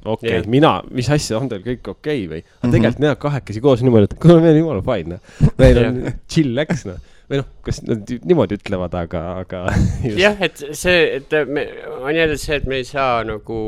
[0.04, 2.42] okei okay,, mina, mis asja, on teil kõik okei okay, või?
[2.42, 2.74] aga Mhm.
[2.74, 5.56] tegelikult nad kahekesi koos niimoodi, et kuule, meil on jumala fine, noh.
[5.62, 7.00] meil on chill läks, noh.
[7.30, 9.64] või noh, kas nad niimoodi ütlevad, aga, aga.
[10.24, 11.68] jah, et see, et me,
[12.02, 13.62] on jälle see, et me ei saa nagu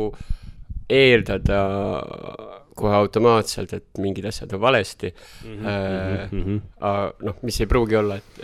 [0.90, 1.62] eeldada
[2.74, 5.12] kohe automaatselt, et mingid asjad on valesti
[5.44, 7.12] Mhm, äh,.
[7.22, 8.42] noh, mis ei pruugi olla, et,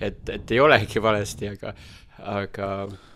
[0.00, 1.74] et, et ei olegi valesti, aga,
[2.18, 2.72] aga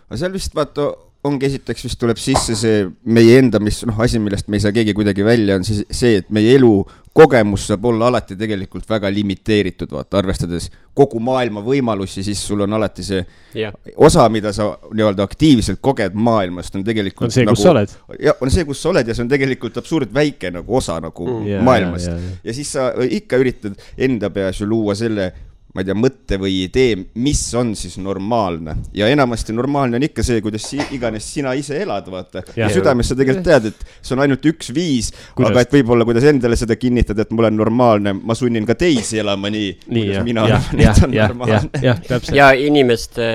[0.07, 0.87] aga seal vist vaata,
[1.27, 4.73] ongi esiteks vist tuleb sisse see meie enda, mis noh, asi, millest me ei saa
[4.75, 9.91] keegi kuidagi välja, on siis see, et meie elukogemus saab olla alati tegelikult väga limiteeritud,
[9.93, 13.21] vaata, arvestades kogu maailma võimalusi, siis sul on alati see
[13.59, 13.75] jah,
[14.07, 17.97] osa, mida sa nii-öelda aktiivselt koged maailmast, on tegelikult on see, kus nagu, sa oled.
[18.23, 21.27] ja on see, kus sa oled ja see on tegelikult absurd väike nagu osa nagu
[21.27, 21.43] Mm.
[21.43, 21.63] mm.
[21.65, 22.11] maailmast.
[22.43, 25.31] ja siis sa ikka üritad enda peas ju luua selle,
[25.77, 30.23] ma ei tea, mõtte või idee, mis on siis normaalne ja enamasti normaalne on ikka
[30.25, 32.41] see, kuidas si iganes sina ise elad, vaata.
[32.57, 36.25] ja südames sa tegelikult tead, et see on ainult üks viis, aga et võib-olla, kuidas
[36.31, 40.15] endale seda kinnitada, et ma olen normaalne, ma sunnin ka teisi elama nii, nii, kuidas
[40.17, 42.39] jah, mina arvan, jah et on, jah normaalne., jah, täpselt.
[42.39, 43.27] ja inimeste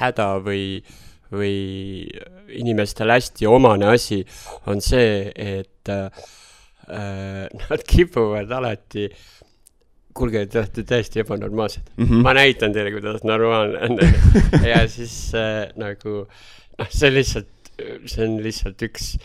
[0.00, 0.64] häda või,
[1.30, 1.54] või
[2.58, 4.24] inimestele hästi omane asi
[4.66, 6.10] on see, et äh,
[7.62, 9.06] nad kipuvad alati
[10.16, 12.04] kuulge, te olete täiesti ebanormaalsed mm.
[12.04, 12.26] -hmm.
[12.26, 13.98] ma näitan teile, kuidas normaalne on.
[14.72, 17.74] ja siis äh, nagu noh, see on lihtsalt,
[18.06, 19.16] see on lihtsalt üks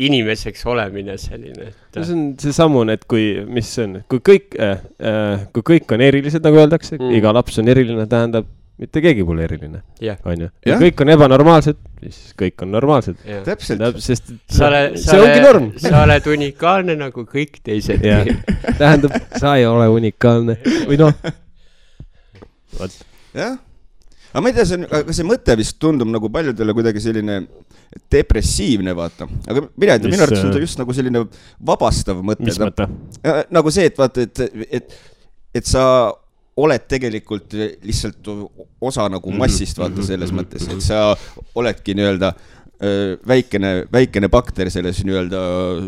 [0.00, 4.56] inimeseks olemine selline, et no see on seesamune, et kui, mis see on, kui kõik
[4.56, 7.12] äh,, äh, kui kõik on erilised, nagu öeldakse Mm.
[7.18, 8.48] iga laps on eriline, tähendab,
[8.80, 10.48] mitte keegi pole eriline, jah, onju.
[10.64, 10.80] ja Jah.
[10.80, 13.18] kõik on ebanormaalsed, siis kõik on normaalsed.
[13.28, 13.42] jah.
[13.44, 18.06] täpselt, sest sa oled, sa see ongi norm oled, sa oled unikaalne nagu kõik teised
[18.06, 18.30] jah,
[18.78, 20.56] tähendab, sa ei ole unikaalne
[20.88, 21.12] või noh,
[22.78, 22.96] vot,
[23.36, 23.58] jah.
[24.30, 27.42] aga ma ei tea, see on, aga see mõte vist tundub nagu paljudele kuidagi selline
[28.12, 29.28] depressiivne, vaata.
[29.50, 31.26] aga mina ei tea, minu arvates on äh, ta just nagu selline
[31.68, 32.48] vabastav mõte.
[32.48, 32.88] mis mõte?
[33.52, 34.98] nagu see, et vaata, et, et,
[35.60, 35.84] et sa
[36.56, 37.54] oled tegelikult
[37.86, 38.30] lihtsalt
[38.80, 41.14] osa nagu massist, vaata selles mõttes, et sa
[41.58, 42.32] oledki nii-öelda
[42.82, 45.42] öö, väikene, väikene bakter selles nii-öelda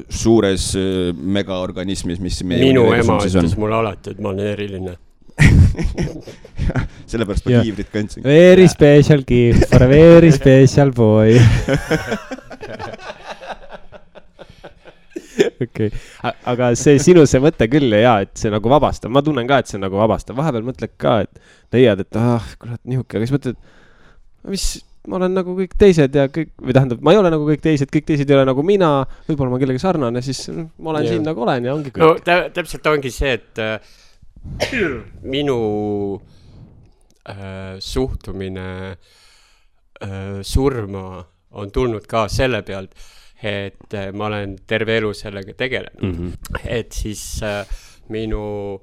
[0.09, 3.57] suures öö, megaorganismis, mis meie minu ema ütles.
[3.59, 4.99] mulle alati, et ma olen eriline.
[7.13, 8.25] sellepärast ma kiivrit kandsin.
[8.25, 11.39] Very special gift for a very special boy.
[15.67, 15.91] okei,
[16.53, 19.73] aga see sinu see mõte küll ja, et see nagu vabastab, ma tunnen ka, et
[19.73, 23.61] see nagu vabastab, vahepeal mõtled ka, et leiad, et ah, kurat, nihuke, aga siis mõtled,
[24.53, 24.67] mis,
[25.09, 27.91] ma olen nagu kõik teised ja kõik, või tähendab, ma ei ole nagu kõik teised,
[27.93, 28.93] kõik teised ei ole nagu mina,
[29.29, 31.17] võib-olla ma kellegi sarnane, siis mm, ma olen Jah.
[31.17, 32.23] siin nagu olen ja ongi no kõik.
[32.29, 33.93] tä-, täpselt ongi see, et äh,
[35.35, 35.59] minu
[37.31, 41.07] äh, suhtumine äh, surma
[41.53, 42.95] on tulnud ka selle pealt,
[43.43, 46.13] et äh, ma olen terve elu sellega tegelenud mm.
[46.19, 46.61] -hmm.
[46.65, 47.67] et siis äh,
[48.09, 48.81] minu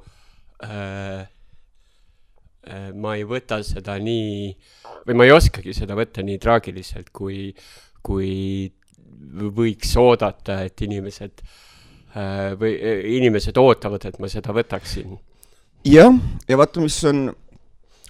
[0.64, 1.22] äh,
[2.68, 4.52] äh, ma ei võta seda nii
[5.08, 7.54] või ma ei oskagi seda võtta nii traagiliselt, kui,
[8.04, 8.70] kui
[9.56, 11.42] võiks oodata, et inimesed
[12.16, 15.18] äh, või äh, inimesed ootavad, et ma seda võtaksin.
[15.88, 16.14] jah,
[16.50, 17.30] ja vaata, mis on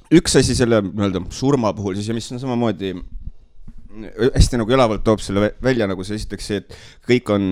[0.10, 2.96] üks asi selle nii-öelda surma puhul siis ja mis on samamoodi
[4.36, 6.78] hästi nagu elavalt toob selle vä- välja nagu see esiteks see, et
[7.10, 7.44] kõik on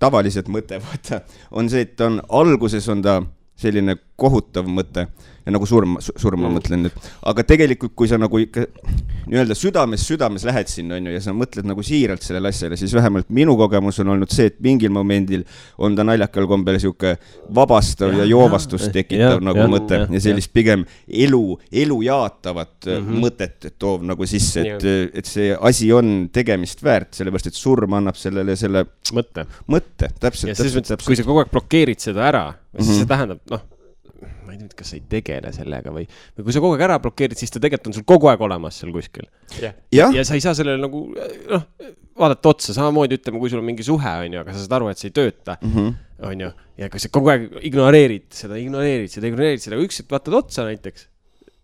[0.00, 3.20] tavaliselt mõte, vaata, on see, et on alguses on ta
[3.60, 5.08] selline kohutav mõte
[5.46, 6.56] ja nagu surma, surma mm.
[6.58, 8.66] mõtlen nüüd, aga tegelikult, kui sa nagu ikka
[9.30, 13.28] nii-öelda südames, südames lähed sinna, onju, ja sa mõtled nagu siiralt sellele asjale, siis vähemalt
[13.30, 15.44] minu kogemus on olnud see, et mingil momendil
[15.78, 17.16] on ta naljakal kombel sihuke
[17.54, 22.00] vabastav ja, ja joovastust tekitav jah, nagu jah, mõte jah, ja sellist pigem elu, elu
[22.08, 23.08] jaatavat mm Mhm.
[23.10, 23.20] -hmm.
[23.24, 24.84] mõtet toov nagu sisse, et,
[25.14, 29.46] et see asi on tegemist väärt, sellepärast et surm annab sellele selle mõte.
[29.68, 32.44] mõtte, täpselt, ja selles mõttes, et kui sa kogu aeg blokeerid seda ära,
[32.76, 32.98] siis Mhm.
[32.98, 33.60] see tähendab, noh,
[34.50, 36.04] ma ei tea, kas sa ei tegele sellega või,
[36.36, 38.80] või kui sa kogu aeg ära blokeerid, siis ta tegelikult on sul kogu aeg olemas
[38.82, 39.28] seal kuskil.
[39.62, 41.64] jah, jah, ja sa ei saa sellele nagu noh,
[42.20, 44.90] vaadata otsa, samamoodi ütleme, kui sul on mingi suhe, on ju, aga sa saad aru,
[44.92, 45.94] et see ei tööta, Mhm.
[46.28, 46.50] on ju,
[46.82, 50.66] ja kui sa kogu aeg ignoreerid seda, ignoreerid seda, ignoreerid seda, üks hetk vaatad otsa
[50.68, 51.06] näiteks,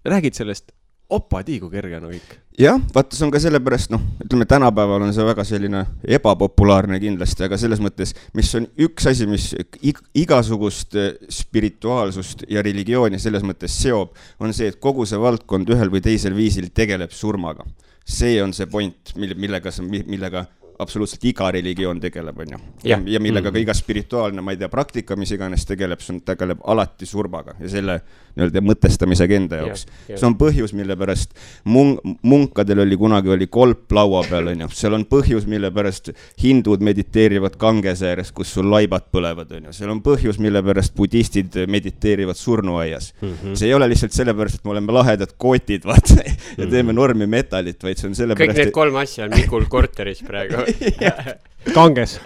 [0.06, 0.72] räägid sellest,
[1.10, 5.24] opatiigu kerge no kõik jah, vaata, see on ka sellepärast, noh, ütleme tänapäeval on see
[5.26, 5.82] väga selline
[6.16, 9.50] ebapopulaarne kindlasti, aga selles mõttes, mis on üks asi, mis
[9.84, 15.68] ig igasugust eh, spirituaalsust ja religiooni selles mõttes seob, on see, et kogu see valdkond
[15.76, 17.66] ühel või teisel viisil tegeleb surmaga.
[18.06, 19.70] see on see point, mille, millega
[20.06, 20.44] millega
[20.78, 22.60] absoluutselt iga religioon tegeleb, on ju.
[22.84, 23.62] ja, ja millega ka mm.
[23.64, 27.70] iga spirituaalne, ma ei tea, praktika, mis iganes tegeleb, see on, tegeleb alati surmaga ja
[27.72, 28.00] selle
[28.36, 29.86] nii-öelda mõtestamisega enda jaoks.
[30.10, 31.32] see on põhjus, mille pärast
[31.72, 31.96] mung-,
[32.26, 34.68] munkadel oli kunagi, oli kolp laua peal, on ju.
[34.76, 36.12] seal on põhjus, mille pärast
[36.42, 39.76] hindud mediteerivad Kangese ääres, kus sul laibad põlevad, on ju.
[39.78, 43.32] seal on põhjus, mille pärast budistid mediteerivad surnuaias mm.
[43.32, 43.56] -hmm.
[43.56, 46.20] see ei ole lihtsalt sellepärast, et me oleme lahedad kootid, vaata,
[46.56, 46.96] ja teeme mhm.
[47.00, 48.52] normi metallit, vaid see on sellepärast.
[48.52, 50.65] kõik need kolm asja on Mikul korteris praegu
[51.76, 52.18] kanges.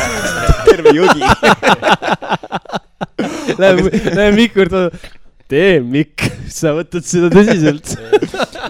[0.68, 1.22] Terve jõgi.
[3.60, 4.80] Läheb, läheb Mikk juurde,
[5.50, 6.22] tee Mikk,
[6.52, 7.90] sa võtad seda tõsiselt.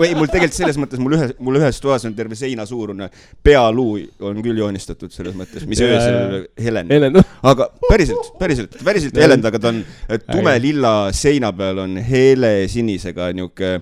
[0.01, 3.11] Või mul tegelikult selles mõttes, mul ühe, mul ühes toas on terve seina suurune
[3.45, 7.21] pealuu on küll joonistatud selles mõttes, mis öösel heleneb.
[7.53, 9.83] aga päriselt, päriselt, päriselt ei helenda, aga ta on
[10.31, 13.77] tume-lilla seina peal on helesinisega niuke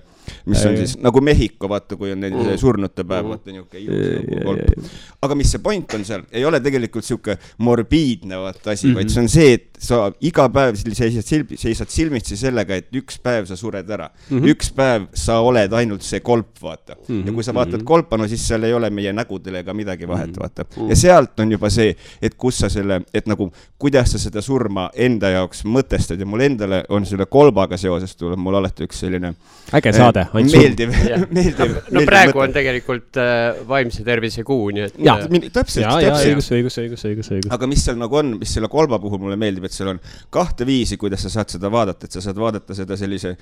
[0.45, 4.43] mis on siis nagu Mehhiko, vaata, kui on nende surnute päev, vaata niuke ilus nagu
[4.45, 4.91] kolp.
[5.27, 8.95] aga mis see point on seal, ei ole tegelikult sihuke morbiidne vaata asi mm, -hmm.
[8.95, 13.19] vaid see on see, et sa iga päev seisad silmi, seisad silmitsi sellega, et üks
[13.23, 14.37] päev sa sured ära mm.
[14.37, 14.53] -hmm.
[14.53, 17.05] üks päev sa oled ainult see kolp, vaata mm.
[17.07, 17.27] -hmm.
[17.27, 20.31] ja kui sa vaatad kolpa, no siis seal ei ole meie nägudel ega midagi vahet,
[20.31, 20.39] mhm.
[20.39, 20.65] vaata.
[20.89, 24.89] ja sealt on juba see, et kus sa selle, et nagu, kuidas sa seda surma
[24.93, 29.33] enda jaoks mõtestad ja mul endale on selle kolbaga seoses tuleb mul alati üks selline
[29.73, 30.59] äge saade, Ants Sul.
[30.59, 30.93] meeldiv
[31.37, 31.75] meeldiv.
[31.95, 32.47] no praegu mõte.
[32.47, 34.99] on tegelikult äh, vaimse tervise kuu, nii et.
[35.05, 36.25] jah, äh, täpselt, täpselt.
[36.25, 37.51] õigus, õigus, õigus, õigus, õigus.
[37.55, 39.99] aga mis seal nagu on, mis selle kolba puhul mulle meeldib, et seal on
[40.33, 43.35] kahte viisi, kuidas sa saad seda vaadata, et sa saad vaadata seda sellise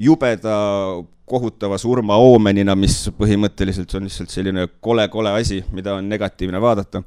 [0.00, 0.54] jubeda
[1.32, 7.02] kohutava surma oomenina, mis põhimõtteliselt on lihtsalt selline kole-kole asi, mida on negatiivne vaadata.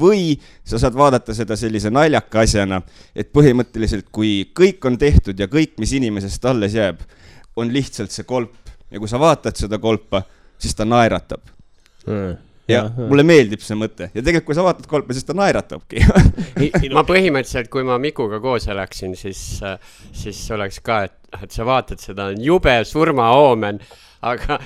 [0.00, 2.80] või sa saad vaadata seda sellise naljaka asjana,
[3.14, 7.04] et põhimõtteliselt, kui kõik on tehtud ja kõik, mis inimesest alles jääb
[7.56, 8.54] on lihtsalt see kolp
[8.90, 10.22] ja kui sa vaatad seda kolpa,
[10.58, 11.52] siis ta naeratab
[12.06, 14.10] mm ja, ja mulle meeldib see mõte.
[14.14, 15.98] Ja tegelikult, kui sa vaatad kolpa, siis ta naeratabki.
[16.96, 19.40] Ma põhimõtteliselt, kui ma Mikuga koos elaksin, siis,
[20.14, 23.76] siis oleks ka, et, et sa vaatad seda, on jube surmaoomen,
[24.24, 24.58] aga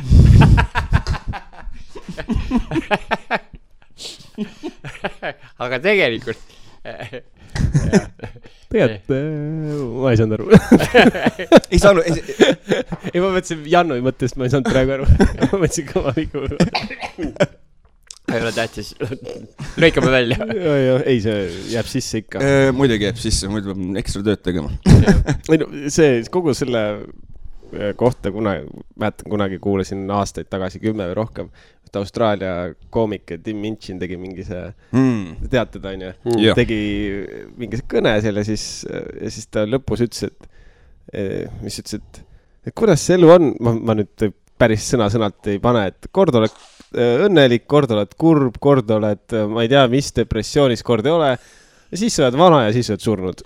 [5.64, 6.40] aga tegelikult
[8.68, 9.68] tegelikult äh,
[10.02, 10.46] ma ei saanud aru.
[11.72, 12.20] Ei saanud ei,
[13.12, 15.08] ei, ma mõtlesin Jannu mõttest, ma ei saanud praegu aru.
[15.08, 16.44] Ma mõtlesin kõva vigu
[18.28, 18.92] ei ole tähtis,
[19.80, 20.38] lõikame välja.
[21.10, 21.38] ei, see
[21.72, 22.68] jääb sisse ikka e,.
[22.76, 24.72] muidugi jääb sisse, muidu peab ekstra tööd tegema
[25.52, 28.68] ei no see, kogu selle äh, kohta kunagi,
[29.00, 31.50] mäletan kunagi kuulasin aastaid tagasi, kümme või rohkem,
[31.88, 32.54] et Austraalia
[32.94, 36.80] koomik Tim Minchin tegi mingi see mm., tead teda onju mm., tegi
[37.60, 40.50] mingi kõne selle siis ja siis ta lõpus ütles, et,
[41.14, 42.24] eh, mis ütles, et,
[42.68, 46.52] et kuidas see elu on, ma, ma nüüd päris sõna-sõnalt ei pane, et kord oled
[46.52, 51.32] eh, õnnelik, kord oled kurb, kord oled, ma ei tea, mis depressioonis, kord ei ole
[51.88, 53.42] ja siis sa oled vana ja siis oled surnud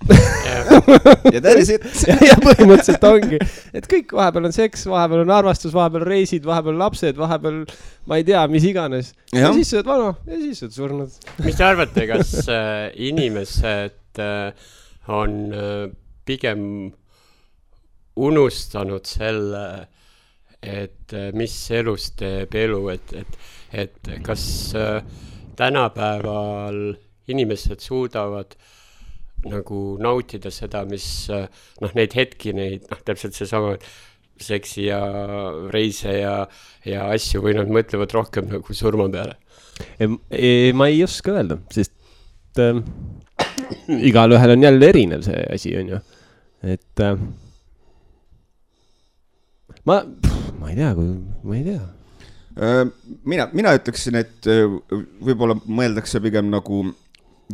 [1.33, 1.85] ja that is it
[2.31, 3.39] ja põhimõtteliselt ongi,
[3.75, 7.63] et kõik vahepeal on seks, vahepeal on armastus, vahepeal reisid, vahepeal lapsed, vahepeal
[8.11, 9.13] ma ei tea, mis iganes.
[9.35, 11.31] ja siis sa oled vana ja siis oled surnud.
[11.47, 14.73] mis te arvate, kas äh, inimesed äh,
[15.13, 15.87] on äh,
[16.27, 16.65] pigem
[18.23, 19.65] unustanud selle,
[20.63, 23.41] et äh, mis elus teeb elu, et, et,
[23.85, 24.45] et kas
[24.79, 25.01] äh,
[25.59, 26.95] tänapäeval
[27.33, 28.57] inimesed suudavad
[29.51, 33.75] nagu nautida seda, mis noh, neid hetki, neid noh, täpselt seesama
[34.43, 35.01] seksi ja
[35.73, 36.35] reise ja,
[36.87, 39.39] ja asju või nad mõtlevad rohkem nagu surma peale?
[40.77, 42.79] ma ei oska öelda, sest äh,
[43.89, 46.01] igalühel on jälle erinev see asi, on ju,
[46.75, 47.17] et äh,
[49.89, 50.03] ma,
[50.63, 51.83] ma ei tea, ma ei tea.
[53.25, 54.49] Mina, mina ütleksin, et
[55.25, 56.85] võib-olla mõeldakse pigem nagu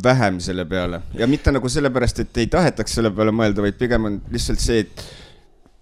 [0.02, 1.00] vähem selle peale.
[1.18, 4.84] Ja mitte nagu sellepärast, et ei tahetaks selle peale mõelda, vaid pigem on lihtsalt see,
[4.84, 5.04] et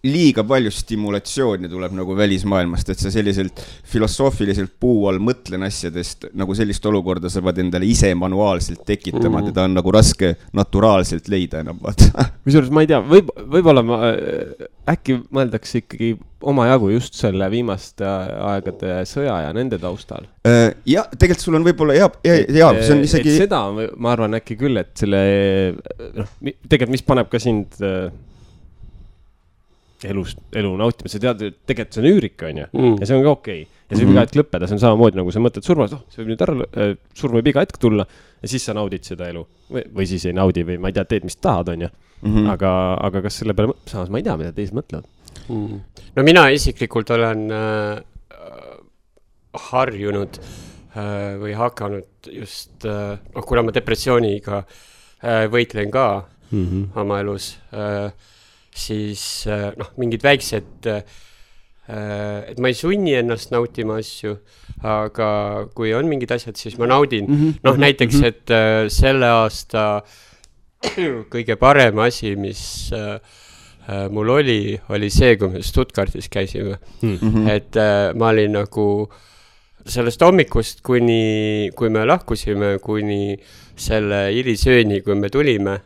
[0.07, 6.55] liiga palju stimulatsiooni tuleb nagu välismaailmast, et sa selliselt filosoofiliselt puu all mõtlen asjadest, nagu
[6.57, 9.51] sellist olukorda sa pead endale ise manuaalselt tekitama mm, -hmm.
[9.53, 12.27] teda on nagu raske naturaalselt leida enam, vaata.
[12.45, 16.15] kusjuures ma ei tea, võib, võib-olla ma äh, äkki mõeldakse ikkagi
[16.47, 20.29] omajagu just selle viimaste aegade sõja ja nende taustal.
[20.47, 23.35] Äh, ja tegelikult sul on võib-olla hea, hea, hea, see on isegi.
[23.41, 25.25] seda ma arvan äkki küll, et selle
[26.15, 26.31] noh,
[26.69, 27.81] tegelikult, mis paneb ka sind
[30.07, 32.67] äh, peadki elus, elu nautima, sa tead, et tegelikult see on üürik, on ju.
[32.73, 32.97] Mm.
[33.01, 33.83] ja see on ka okei okay..
[33.91, 34.17] ja see võib Mhm.
[34.17, 36.97] iga hetk lõppeda, see on samamoodi nagu sa mõtled surmast, oh, see võib nüüd ära,
[37.15, 38.07] surm võib iga hetk tulla
[38.43, 39.47] ja siis sa naudid seda elu.
[39.71, 41.89] või, või siis ei naudi või ma ei tea, teed, mis tahad, on ju.
[42.23, 42.47] Mhm.
[42.51, 42.71] aga,
[43.05, 45.05] aga kas selle peale, samas ma ei tea, mida teised mõtlevad.
[45.49, 45.81] Mm.
[46.17, 48.01] no mina isiklikult olen äh,
[49.71, 50.39] harjunud
[50.97, 54.65] äh, või hakanud just äh,, noh, kuna ma depressiooniga
[55.23, 57.01] äh, võitlen ka Mm -hmm.
[57.01, 58.13] oma elus äh,,
[58.77, 61.03] siis äh, noh, mingid väiksed äh,,
[61.87, 64.33] et ma ei sunni ennast nautima asju,
[64.83, 65.29] aga
[65.77, 67.29] kui on mingid asjad, siis ma naudin.
[67.31, 67.59] Mhm.
[67.67, 69.87] noh, näiteks, et äh, selle aasta
[71.33, 72.63] kõige parem asi, mis
[72.95, 73.21] äh,
[73.87, 76.81] äh, mul oli, oli see, kui me Stuttgartis käisime.
[77.03, 77.47] Mhm.
[77.55, 78.89] et äh, ma olin nagu
[79.87, 83.37] sellest hommikust kuni, kui me lahkusime, kuni
[83.81, 85.81] selle hilisööni, kui me tulime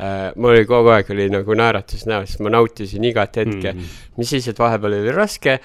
[0.00, 3.94] äh,, mul oli kogu aeg oli nagu naeratus näos, ma nautisin igat hetke mm..
[4.20, 5.58] mis siis, et vahepeal oli raske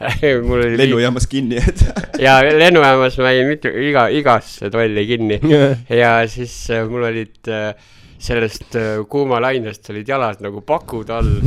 [0.48, 1.84] mul oli lennujaamas kinni, et
[2.26, 5.40] ja lennujaamas ma jäin mitu, iga, igasse tolli kinni
[6.02, 7.72] ja siis äh, mul olid äh,
[8.20, 11.38] sellest äh, kuumalainest olid jalad nagu pakud all,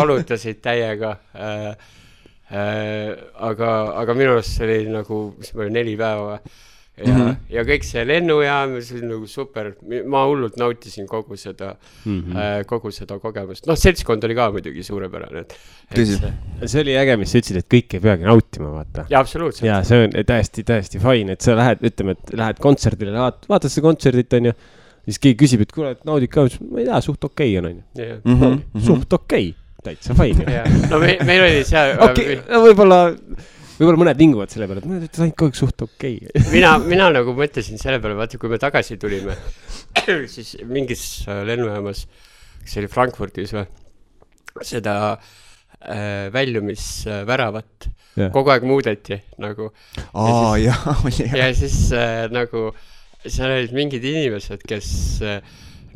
[0.00, 1.92] valutasid täiega äh,.
[2.46, 3.08] Äh,
[3.42, 3.68] aga,
[3.98, 6.52] aga minu arust see oli nagu, mis ma olin, neli päeva või?
[6.96, 7.28] Ja mm, Mhm.
[7.28, 7.36] -hmm.
[7.52, 9.72] ja kõik see lennujaam, see oli nagu super,
[10.08, 11.74] ma hullult nautisin kogu seda
[12.06, 12.36] mm, -hmm.
[12.36, 15.56] äh, kogu seda kogemust, noh, seltskond oli ka muidugi suurepärane, et.
[15.94, 16.16] Tõsi.
[16.64, 19.04] see oli äge, mis sa ütlesid, et kõike ei peagi nautima, vaata.
[19.10, 19.66] jaa, absoluutselt.
[19.68, 23.70] ja see on täiesti, täiesti fine, et sa lähed, ütleme, et lähed kontserdile, vaatad, vaatad
[23.70, 24.52] seda kontserdit, onju.
[25.04, 27.70] siis keegi küsib, et kuule, et naudid ka, ma ei tea, suht okei okay on,
[27.74, 27.84] onju.
[28.00, 28.80] jah, Mhm.
[28.86, 33.14] suht okei okay., täitsa fine no me, meil oli seal okei, võib-olla,
[33.76, 36.44] võib-olla mõned vinguvad selle peale, et mõned ütlevad ainult kogu aeg suht okei okay..
[36.52, 39.36] mina, mina nagu mõtlesin selle peale, vaata, kui me tagasi tulime,
[40.34, 42.06] siis mingis äh, lennujaamas,
[42.62, 43.66] kas see oli Frankfurdis või,
[44.64, 48.32] seda äh, väljumisväravat Jah.
[48.32, 49.68] kogu aeg muudeti nagu
[50.16, 51.38] aa jaa, oli jah.
[51.42, 52.70] ja siis äh, nagu
[53.26, 54.88] seal olid mingid inimesed, kes
[55.26, 55.40] äh,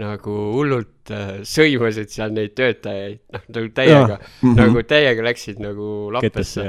[0.00, 4.56] nagu hullult äh, sõimasid seal neid töötajaid, noh nagu täiega, Mhm.
[4.58, 6.64] nagu täiega läksid nagu lappesse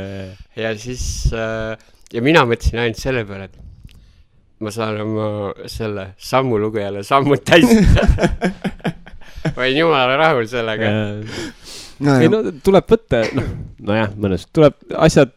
[0.59, 1.03] ja siis
[1.33, 1.75] äh,
[2.13, 3.57] ja mina mõtlesin ainult selle peale, et
[4.61, 5.27] ma saan oma
[5.71, 7.71] selle sammulugejale sammud täis.
[9.55, 10.89] ma olin jumala rahul sellega.
[12.21, 13.47] ei no tuleb võtta, noh,
[13.87, 15.33] nojah, mõnes, tuleb asjad,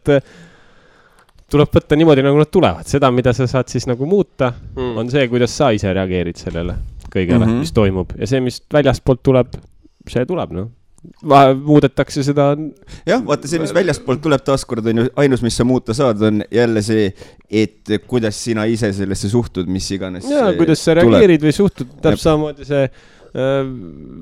[1.51, 4.97] tuleb võtta niimoodi, nagu nad tulevad, seda, mida sa saad siis nagu muuta, Mm.
[4.97, 6.75] on see, kuidas sa ise reageerid sellele
[7.15, 7.51] kõigele mm.
[7.51, 7.65] -hmm.
[7.65, 9.55] mis toimub ja see, mis väljastpoolt tuleb,
[10.09, 10.69] see tuleb, noh.
[11.65, 12.51] muudetakse seda,
[13.05, 16.43] jah, vaata see, mis väljastpoolt tuleb, taaskord on ju ainus, mis sa muuta saad, on
[16.51, 17.11] jälle see,
[17.49, 20.29] et kuidas sina ise sellesse suhtud, mis iganes.
[20.29, 22.99] ja kuidas sa reageerid või suhtud, täpselt samamoodi see äh,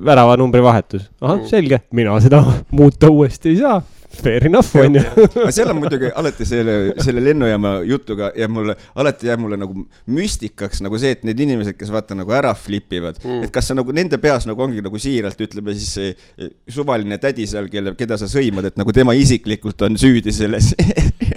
[0.06, 1.10] väravanumbri vahetus.
[1.22, 3.82] ahah Mm., selge, mina seda muuta uuesti ei saa.
[4.14, 5.02] Fair enough, on ju.
[5.42, 9.86] aga seal on muidugi alati selle, selle lennujaama jutuga ja mulle, alati jääb mulle nagu
[10.14, 13.72] müstikaks nagu see, et need inimesed, kes vaata nagu ära flip ivad mm., et kas
[13.72, 17.72] sa nagu nende peas nagu ongi nagu siiralt, ütleme siis see eh, suvaline tädi seal,
[17.74, 20.74] kelle, keda sa sõimad, et nagu tema isiklikult on süüdi selles.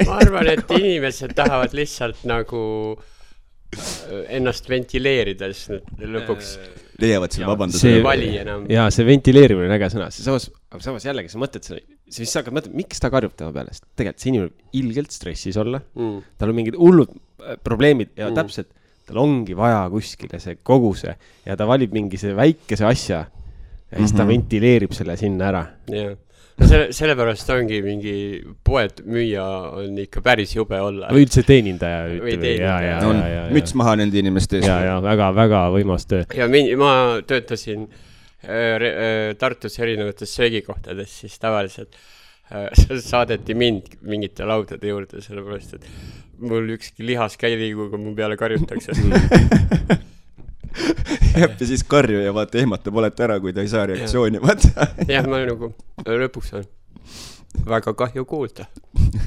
[0.06, 2.62] Ma arvan, et inimesed tahavad lihtsalt nagu
[2.92, 6.56] äh, ennast ventileerida, siis nad lõpuks
[7.02, 7.92] leiavad selle vabanduse.
[8.72, 12.40] Ja see ventileerimine on äge sõna, samas, aga samas jällegi sa mõtled selle, siis sa
[12.40, 15.80] hakkad mõtlema, miks ta karjub tema peale, sest tegelikult see inimene võib ilgelt stressis olla,
[15.96, 16.20] Mm.
[16.38, 17.10] tal on mingid hullud
[17.42, 18.34] äh, probleemid ja Mm.
[18.38, 18.68] täpselt,
[19.06, 24.12] tal ongi vaja kuskile see koguse ja ta valib mingi see väikese asja ja siis
[24.12, 24.16] mm -hmm.
[24.16, 24.28] ta Mhm.
[24.28, 25.66] ventileerib selle sinna ära.
[25.88, 26.16] jah,
[26.58, 29.44] no selle, sellepärast ongi mingi poed müüa
[29.76, 31.08] on ikka päris jube olla.
[31.10, 33.50] või üldse teenindaja, Või teenindaja.
[33.52, 36.24] müts maha nende inimeste ees ja, ja väga-väga võimas töö.
[36.34, 37.88] ja min-, ma töötasin äh,
[39.38, 41.96] Tartus erinevates söögikohtades, siis tavaliselt
[43.10, 45.88] saadeti mind mingite laudade juurde, sellepärast et
[46.38, 48.94] mul ükski lihas ka ei liigu, kui mu peale karjutakse.
[51.36, 54.90] jääb ja siis karju ja vaata ehmatab olete ära, kui ta ei saa reaktsiooni, vaata.
[55.08, 55.72] jah, ma nagu
[56.06, 56.66] lõpuks on
[57.66, 58.66] väga kahju kuulda.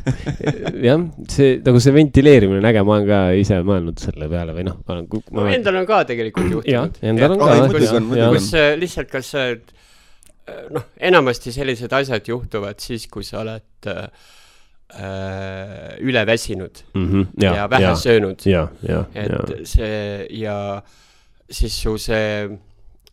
[0.88, 1.01] jah,
[1.32, 4.80] see nagu see ventileerimine on äge, ma olen ka ise mõelnud selle peale või noh,
[4.86, 5.09] ma olen.
[5.36, 9.75] no endal on ka tegelikult juhtunud., endal on muidugi ka kus äh, lihtsalt, kas oled,
[10.75, 14.07] noh, enamasti sellised asjad juhtuvad siis, kui sa oled äh,
[14.99, 16.84] äh, üle väsinud
[17.41, 18.45] ja, ja vähe söönud.
[18.45, 20.57] ja, ja, ja et see ja
[21.49, 22.49] siis su see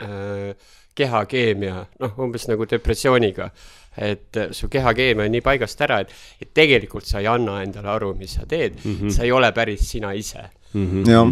[0.03, 3.51] äh, kehakeemia, noh, umbes nagu depressiooniga,
[3.97, 7.91] et äh, su kehakeemia on nii paigast ära, et, et tegelikult sa ei anna endale
[7.95, 9.15] aru, mis sa teed mm, -hmm.
[9.17, 10.51] sa ei ole päris sina ise.
[10.75, 11.05] Mhm.
[11.09, 11.27] Jah.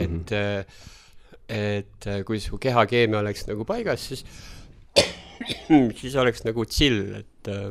[0.00, 0.32] et,
[1.48, 4.24] et äh, kui su kehakeemia oleks nagu paigas, siis,
[6.00, 7.70] siis oleks nagu chill, et äh,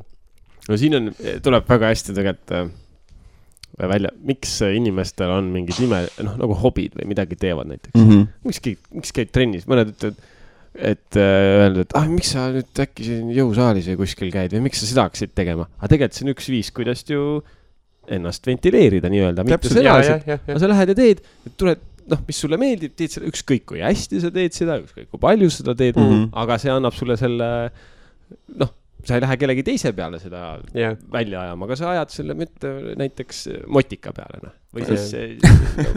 [0.69, 1.11] no siin on,
[1.43, 2.69] tuleb väga hästi tegelikult äh,
[3.89, 8.09] välja, miks inimestel on mingid ime, noh nagu hobid või midagi teevad näiteks mm.
[8.09, 8.21] -hmm.
[8.21, 8.51] -hmm.
[8.51, 8.61] miks
[8.93, 10.21] miks käid trennis, mõned ütlevad,
[10.75, 14.65] et äh, öelda, et ah, miks sa nüüd äkki siin jõusaalis või kuskil käid või
[14.69, 17.23] miks sa seda hakkasid tegema, aga tegelikult see on üks viis, kuidas ju
[18.11, 19.81] ennast ventileerida nii-öelda, mitte Täpselt.
[19.81, 21.23] seda, ja, et aga sa lähed ja teed,
[21.59, 25.21] tuled, noh, mis sulle meeldib, teed seda ükskõik kui hästi sa teed seda, ükskõik kui
[25.21, 26.07] palju sa seda teed mm.
[26.07, 26.29] -hmm.
[26.43, 27.49] aga see annab sulle selle,
[28.63, 28.71] noh,
[29.05, 32.69] sa ei lähe kellegi teise peale seda ja, välja ajama, aga sa ajad selle mitte
[32.99, 33.39] näiteks
[33.73, 34.53] motika peale, noh.
[34.75, 35.41] või siis,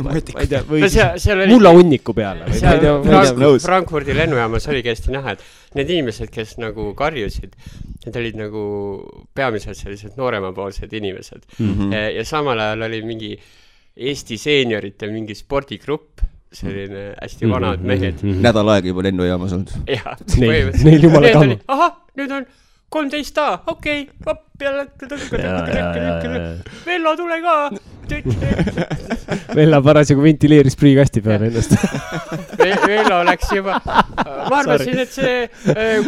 [0.04, 2.94] ma ei tea, või no seal, seal oli mullahunniku peale või ma ei seal tea,
[3.04, 3.36] ma ei tea.
[3.44, 3.66] nõus.
[3.68, 5.44] Frankfurdi lennujaamas oligi hästi näha, et
[5.78, 7.54] need inimesed, kes nagu karjusid,
[8.06, 8.64] need olid nagu
[9.36, 11.64] peamiselt sellised nooremapoolsed inimesed Mhm.
[11.68, 11.74] mm.
[11.80, 11.92] -hmm.
[11.94, 13.34] ja, ja samal ajal oli mingi
[13.94, 16.18] Eesti seeniorite mingi spordigrupp,
[16.54, 18.22] selline hästi vanad Mhm, mehed.
[18.42, 19.70] nädal aega juba lennujaamas olnud.
[19.86, 21.56] jah, Neil, neil jumala kamma.
[21.68, 22.46] ahah, nüüd on
[22.94, 24.86] kolmteist A, okei hopp jälle.
[26.86, 27.54] Vello, tule ka.
[29.56, 31.72] Vella parasjagu ventileeris prügikasti peale ennast.
[32.86, 35.48] Vello läks juba, ma arvasin, et see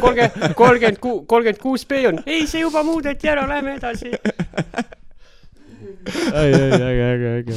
[0.01, 4.13] kolmkümmend, kolmkümmend kuus, kolmkümmend kuus B on, ei, see juba muudeti ära, lähme edasi.
[6.35, 7.57] ai, ai, äge, äge, äge.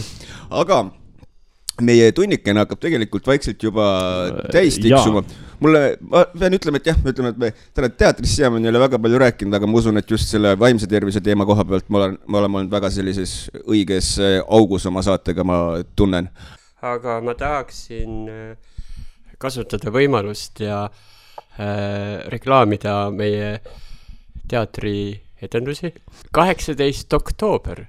[0.61, 0.79] aga
[1.85, 3.85] meie tunnikene hakkab tegelikult vaikselt juba
[4.51, 5.03] täis Äh, jaa.
[5.03, 5.23] tiksuma.
[5.63, 5.81] mulle,
[6.11, 9.19] ma pean ütlema, et jah, ütleme, et me täna teatris siiamaani ei ole väga palju
[9.23, 12.41] rääkinud, aga ma usun, et just selle vaimse tervise teema koha pealt ma olen, me
[12.41, 13.35] oleme olnud väga sellises
[13.65, 15.59] õiges äh, augus oma saatega, ma
[15.99, 16.29] tunnen.
[16.81, 18.83] aga ma tahaksin äh,
[19.39, 23.57] kasutada võimalust ja äh, reklaamida meie
[24.49, 25.93] teatrietendusi.
[26.31, 27.85] kaheksateist oktoober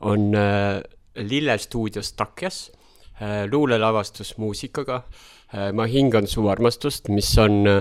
[0.00, 0.78] on äh,
[1.18, 2.70] Lillestuudios Takjas
[3.18, 5.26] äh, luulelavastus muusikaga äh,
[5.72, 7.78] Ma hingan su armastust, mis on äh,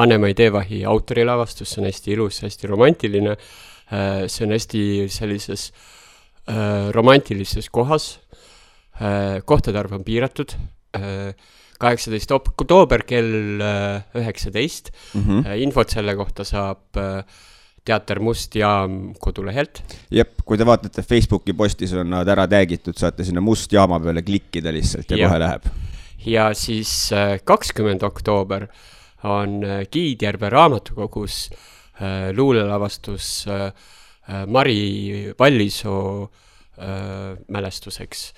[0.00, 4.24] Anne-Mai Teevahi autorilavastus, see on hästi ilus, hästi romantiline äh,.
[4.28, 5.66] see on hästi sellises
[6.48, 8.20] äh, romantilises kohas
[9.00, 9.42] äh,.
[9.44, 10.56] kohtade arv on piiratud
[10.96, 11.34] äh,.
[11.80, 15.44] kaheksateist oktoober kell äh, üheksateist Mhm.
[15.44, 15.60] äh,.
[15.60, 17.22] infot selle kohta saab äh,
[17.84, 19.82] teater Must Jaam kodulehelt.
[20.12, 24.22] jep, kui te vaatate Facebooki postis on nad ära tag'itud, saate sinna must jaama peale
[24.22, 25.28] klikkida lihtsalt ja, ja.
[25.28, 25.70] Kohe läheb.
[26.26, 27.10] Ja siis
[27.44, 28.66] kakskümmend oktoober
[29.22, 31.50] on äh, Kiidjärve raamatukogus
[32.02, 36.30] äh, luulelavastus äh, äh, Mari Vallisoo
[36.78, 38.34] äh, mälestuseks.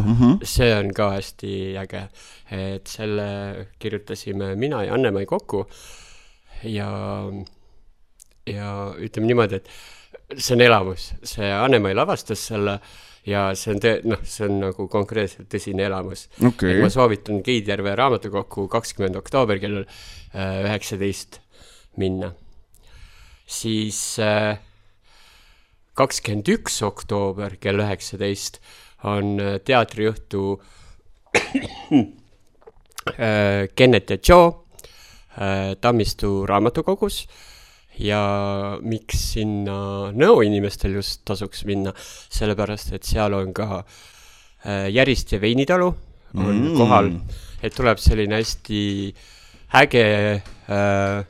[0.00, 0.38] mhm.
[0.44, 2.08] see on ka hästi äge,
[2.50, 5.66] et selle kirjutasime mina ja Anne-Mai kokku
[6.62, 6.90] ja,
[8.46, 9.68] ja ütleme niimoodi, et
[10.36, 12.80] see on elamus, see Anne-Mai lavastas selle
[13.28, 16.26] ja see on tõ-, noh, see on nagu konkreetselt tõsine elamus.
[16.40, 21.42] Et ma soovitan Keidjärve raamatukokku kakskümmend oktoober kell äh, üheksateist
[21.98, 22.32] minna.
[23.48, 24.18] siis
[25.98, 28.60] kakskümmend üks oktoober kell üheksateist
[29.06, 30.60] on äh, teatriõhtu
[33.18, 34.52] äh, Kennet ja Joe
[35.38, 37.26] äh, Tammistu raamatukogus
[37.98, 41.92] ja miks sinna Nõo inimestel just tasuks minna,
[42.30, 46.76] sellepärast et seal on ka äh, Järist ja veinitalu on Mm.
[46.76, 47.06] kohal,
[47.64, 49.14] et tuleb selline hästi
[49.80, 50.04] äge
[50.68, 51.24] äh,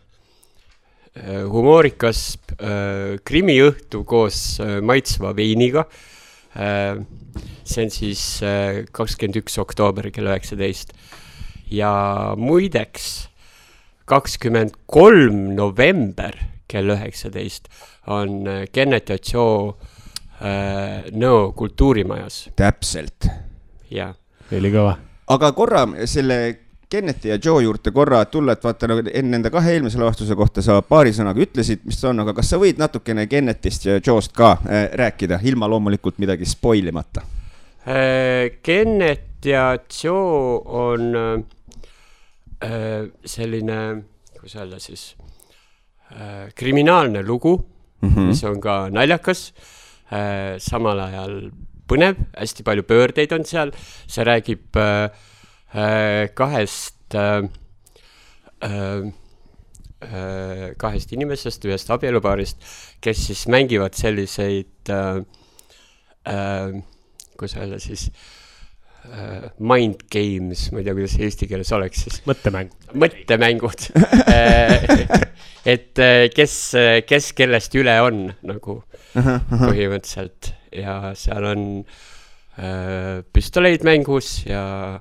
[1.14, 5.86] äh, humoorikas äh, krimiõhtu koos äh, maitsva veiniga
[6.56, 6.98] äh,.
[7.68, 8.22] see on siis
[8.96, 10.94] kakskümmend üks oktoober kell üheksateist
[11.70, 13.28] ja muideks
[14.08, 16.34] kakskümmend kolm november
[16.68, 17.68] kell üheksateist
[18.06, 19.74] on äh, Kennet ja Joe
[20.40, 23.28] äh, Nõo kultuurimajas täpselt.
[23.90, 24.14] ja
[24.52, 24.96] ülikõva.
[25.28, 26.40] aga korra selle
[26.88, 30.62] Kenneti ja Joe juurde korra tulla, et vaata nagu enne nende kahe eelmise lavastuse kohta
[30.64, 34.32] sa paari sõnaga ütlesid, mis see on, aga kas sa võid natukene Kennetist ja Joe'st
[34.36, 37.26] ka äh, rääkida, ilma loomulikult midagi spoil imata?
[37.84, 41.44] Äh, Kennet ja Joe on äh,
[42.64, 44.04] äh, selline,
[44.40, 45.10] kuidas öelda siis
[46.56, 47.58] kriminaalne lugu
[48.00, 48.26] mm, -hmm.
[48.28, 49.52] mis on ka naljakas
[50.10, 51.50] äh,, samal ajal
[51.88, 53.72] põnev, hästi palju pöördeid on seal,
[54.06, 55.10] see räägib äh,
[55.74, 57.48] äh, kahest äh,
[58.60, 59.12] äh,
[60.00, 62.62] äh, kahest inimesest, ühest abielupaarist,
[63.00, 65.22] kes siis mängivad selliseid äh,
[66.24, 66.82] äh,
[67.36, 68.37] kuidas öelda siis äh,,
[69.58, 72.72] mind games, ma ei tea, kuidas see eesti keeles oleks siis, mõttemäng.
[72.92, 73.88] mõttemängud
[75.74, 76.54] et äh, kes,
[77.08, 78.80] kes kellest üle on nagu
[79.14, 81.64] põhimõtteliselt ja seal on
[82.58, 85.00] äh, püstoleid mängus ja,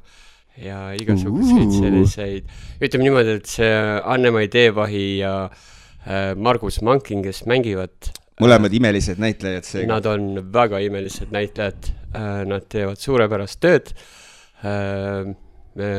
[0.57, 1.79] ja igasuguseid Uh.
[1.81, 3.73] selliseid, ütleme niimoodi, et see
[4.13, 8.13] Anne-Mai Teevahi ja äh, Margus Mankin, kes mängivad.
[8.41, 9.89] Mõlemad imelised näitlejad seega.
[9.95, 11.91] Nad on väga imelised näitlejad,
[12.49, 13.93] nad teevad suurepärast tööd.
[15.77, 15.89] me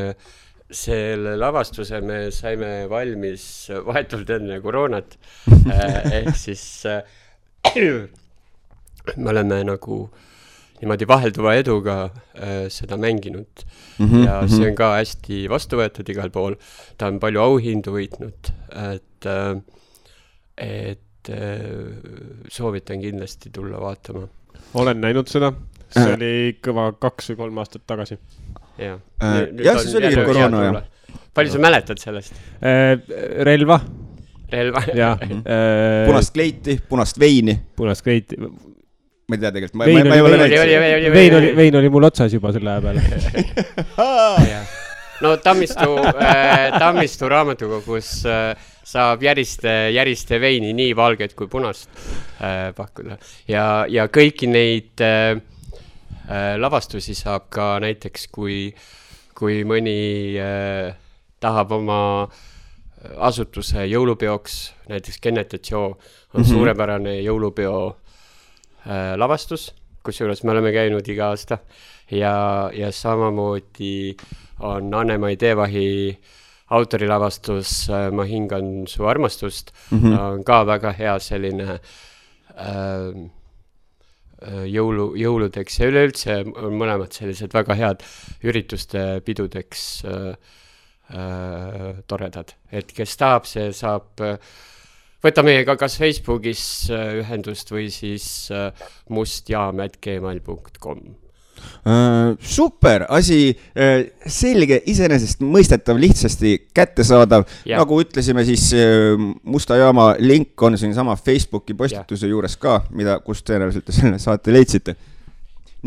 [0.69, 5.17] selle lavastuse me saime valmis vahetult enne koroonat,
[6.13, 7.03] ehk siis äh,
[9.17, 10.03] me oleme nagu
[10.79, 13.65] niimoodi vahelduva eduga äh, seda mänginud
[13.99, 16.55] Mhm, ja see on ka hästi vastu võetud igal pool.
[16.99, 18.51] ta on palju auhindu võitnud,
[18.95, 19.27] et,
[20.63, 24.27] et äh, soovitan kindlasti tulla vaatama,
[24.75, 25.53] olen näinud seda,
[25.89, 26.15] see Äh.
[26.17, 26.33] oli
[26.65, 28.19] kõva kaks või kolm aastat tagasi.
[28.79, 28.99] jah.
[29.23, 30.83] Äh, jah, siis oligi koroona, jah..
[31.35, 32.35] palju sa mäletad sellest?
[33.49, 33.81] relva
[34.53, 34.83] relva?
[34.95, 35.43] ja Mhm.
[36.09, 38.37] punast kleiti, punast veini, punast kleiti.
[38.39, 41.89] ma ei tea tegelikult, ma, ma, ma ei oli- ole näinud vein oli, vein oli
[41.93, 43.03] mul otsas juba selle aja peale.
[45.23, 48.57] no Tammistu äh,, Tammistu raamatukogus äh,
[48.89, 51.91] saab järiste, järiste veini, nii valget kui punast
[52.41, 53.19] äh, pakkuda.
[53.51, 55.37] Ja, ja kõiki neid äh,
[56.29, 58.71] äh, lavastusi saab ka näiteks, kui,
[59.37, 59.99] kui mõni
[60.41, 60.95] äh,
[61.41, 62.01] tahab oma
[63.23, 64.57] asutuse jõulupeoks,
[64.91, 66.49] näiteks Kennet ja Joe on mm -hmm.
[66.49, 67.97] suurepärane jõulupeo
[68.87, 71.59] äh, lavastus, kusjuures me oleme käinud iga aasta.
[72.11, 74.17] Ja, ja samamoodi
[74.61, 76.19] on Anne-Mai Teevahi
[76.71, 80.19] autorilavastus äh, Ma hingan su armastust mm, -hmm.
[80.19, 81.81] on ka väga hea selline äh,
[84.43, 88.03] äh, jõulu, jõuludeks ja üleüldse on mõlemad sellised väga head
[88.45, 90.35] ürituste pidudeks äh,
[91.15, 94.39] äh, toredad, et kes tahab, see saab äh,
[95.25, 98.73] võta meiega kas Facebookis äh, ühendust või siis äh,
[99.11, 101.03] mustjaam.gmail.com.
[101.89, 107.47] Äh, super, asi äh, selge, iseenesestmõistetav, lihtsasti kättesaadav.
[107.69, 107.81] Jah.
[107.81, 109.15] nagu ütlesime, siis äh,
[109.49, 114.53] Musta jaama link on siinsama Facebooki postituse juures ka, mida, kust tõenäoliselt te selle saate
[114.53, 114.97] leidsite.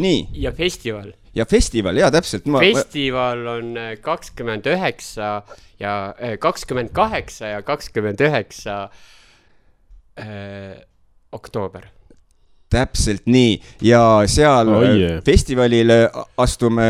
[0.02, 2.50] nii, ja festival, ja festival ja täpselt.
[2.60, 5.42] festival on kakskümmend üheksa
[5.80, 5.96] ja
[6.40, 8.88] kakskümmend kaheksa ja kakskümmend üheksa
[11.32, 11.92] oktoober.
[12.72, 14.02] Täpselt nii ja
[14.32, 15.20] seal Oh yeah.
[15.26, 15.92] festivalil
[16.40, 16.88] astume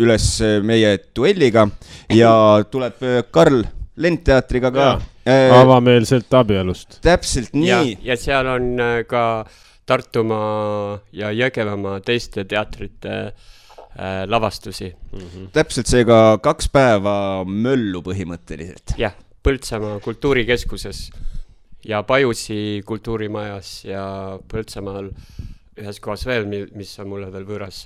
[0.00, 0.28] üles
[0.62, 1.66] meie duelliga
[2.14, 2.34] ja
[2.70, 3.64] tuleb äh, Karl
[3.96, 5.02] Lendteatriga ka Jaa..
[5.24, 6.98] Äh, avameelselt abielust.
[7.00, 9.44] täpselt nii,, ja seal on äh, ka
[9.88, 14.90] Tartumaa ja Jõgevamaa teiste teatrite äh, lavastusi.
[15.52, 17.16] täpselt seega kaks päeva
[17.48, 18.98] möllu põhimõtteliselt.
[19.00, 21.06] jah, Põltsamaa kultuurikeskuses
[21.84, 24.04] ja Pajusi kultuurimajas ja
[24.50, 25.10] Põltsamaal
[25.80, 27.84] ühes kohas veel, mis on mulle veel võõras.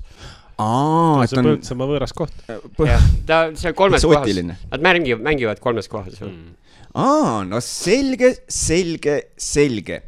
[0.60, 2.46] aa, et see on Põltsamaa võõras koht.
[2.84, 4.40] jah, ta, see on kolmes kohas.
[4.72, 6.56] Nad mängivad, mängivad kolmes kohas mm..
[7.00, 10.02] aa, no selge, selge, selge.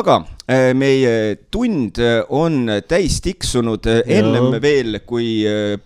[0.00, 0.20] aga
[0.50, 4.64] äh, meie tund äh, on täis tiksunud, ennem Jaa.
[4.66, 5.76] veel, kui äh,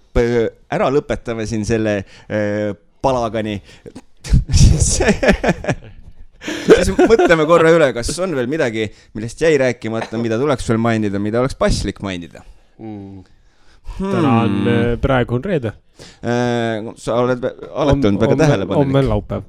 [0.73, 2.73] ära lõpetame siin selle äh,
[3.05, 3.59] palagani,
[4.49, 4.95] siis
[6.67, 11.21] siis mõtleme korra üle, kas on veel midagi, millest jäi rääkimata, mida tuleks veel mainida,
[11.23, 12.45] mida oleks paslik mainida
[12.75, 13.23] Mm.
[14.01, 14.55] täna on,
[15.01, 15.71] praegu on reede.
[16.27, 16.83] äh,.
[16.99, 18.99] sa oled alati olnud väga tähelepanelik homme.
[18.99, 19.43] on laupäev.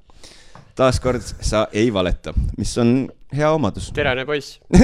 [0.76, 3.91] Taaskord sa ei valeta, mis on hea omadus.
[3.95, 4.60] terane poiss.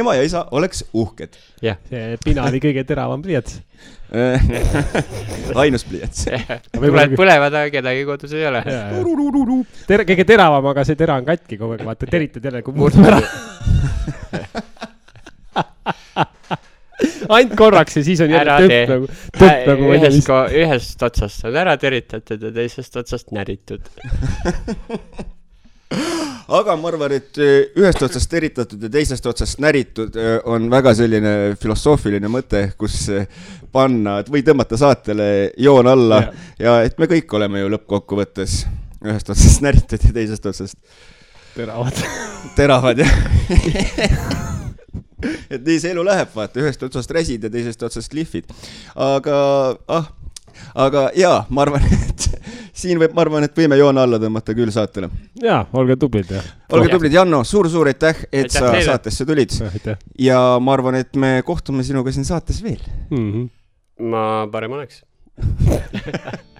[0.00, 1.28] ema ja isa oleks uhked.
[1.62, 3.60] jah, see pina oli kõige teravam pliiats.
[5.62, 6.28] ainus pliiats.
[6.70, 8.62] tuled põlevad, aga kedagi kodus ei ole.
[9.90, 13.04] ter-, kõige teravam, aga see tera on katki kogu aeg, vaata, teritad jälle, kui murdub
[13.10, 13.20] ära.
[17.28, 19.06] ainult korraks ja siis on jälle töpp nagu,
[19.38, 20.28] töpp nagu ma ei tea, mis.,
[20.62, 23.82] ühest otsast on ära teritatud ja teisest otsast näritud.
[26.58, 30.94] aga ma arvan, et eh, ühest otsast teritatud ja teisest otsast näritud eh, on väga
[30.98, 32.96] selline filosoofiline mõte, kus
[33.72, 35.28] panna või tõmmata saatele
[35.60, 36.32] joon alla ja.
[36.66, 38.52] ja et me kõik oleme ju lõppkokkuvõttes
[39.04, 40.78] ühest otsast näritud ja teisest otsast
[41.56, 42.04] teravad.
[42.56, 43.08] teravad ja
[45.52, 48.48] et nii see elu läheb, vaata, ühest otsast räsid ja teisest otsast lihvid.
[48.94, 49.36] aga,
[49.88, 50.08] ah,
[50.86, 52.28] aga jaa, ma arvan, et
[52.76, 55.10] siin võib, ma arvan, et võime joone alla tõmmata küll saatele.
[55.42, 56.42] jaa, olge tublid ja.
[56.76, 58.88] olge tublid, Janno suur,, suur-suur aitäh, et Aitäh sa teile.
[58.90, 59.56] saatesse tulid
[60.20, 62.82] ja ma arvan, et me kohtume sinuga siin saates veel.
[63.10, 63.30] mm.
[63.32, 63.48] -hmm.
[64.12, 65.04] ma parem oleks.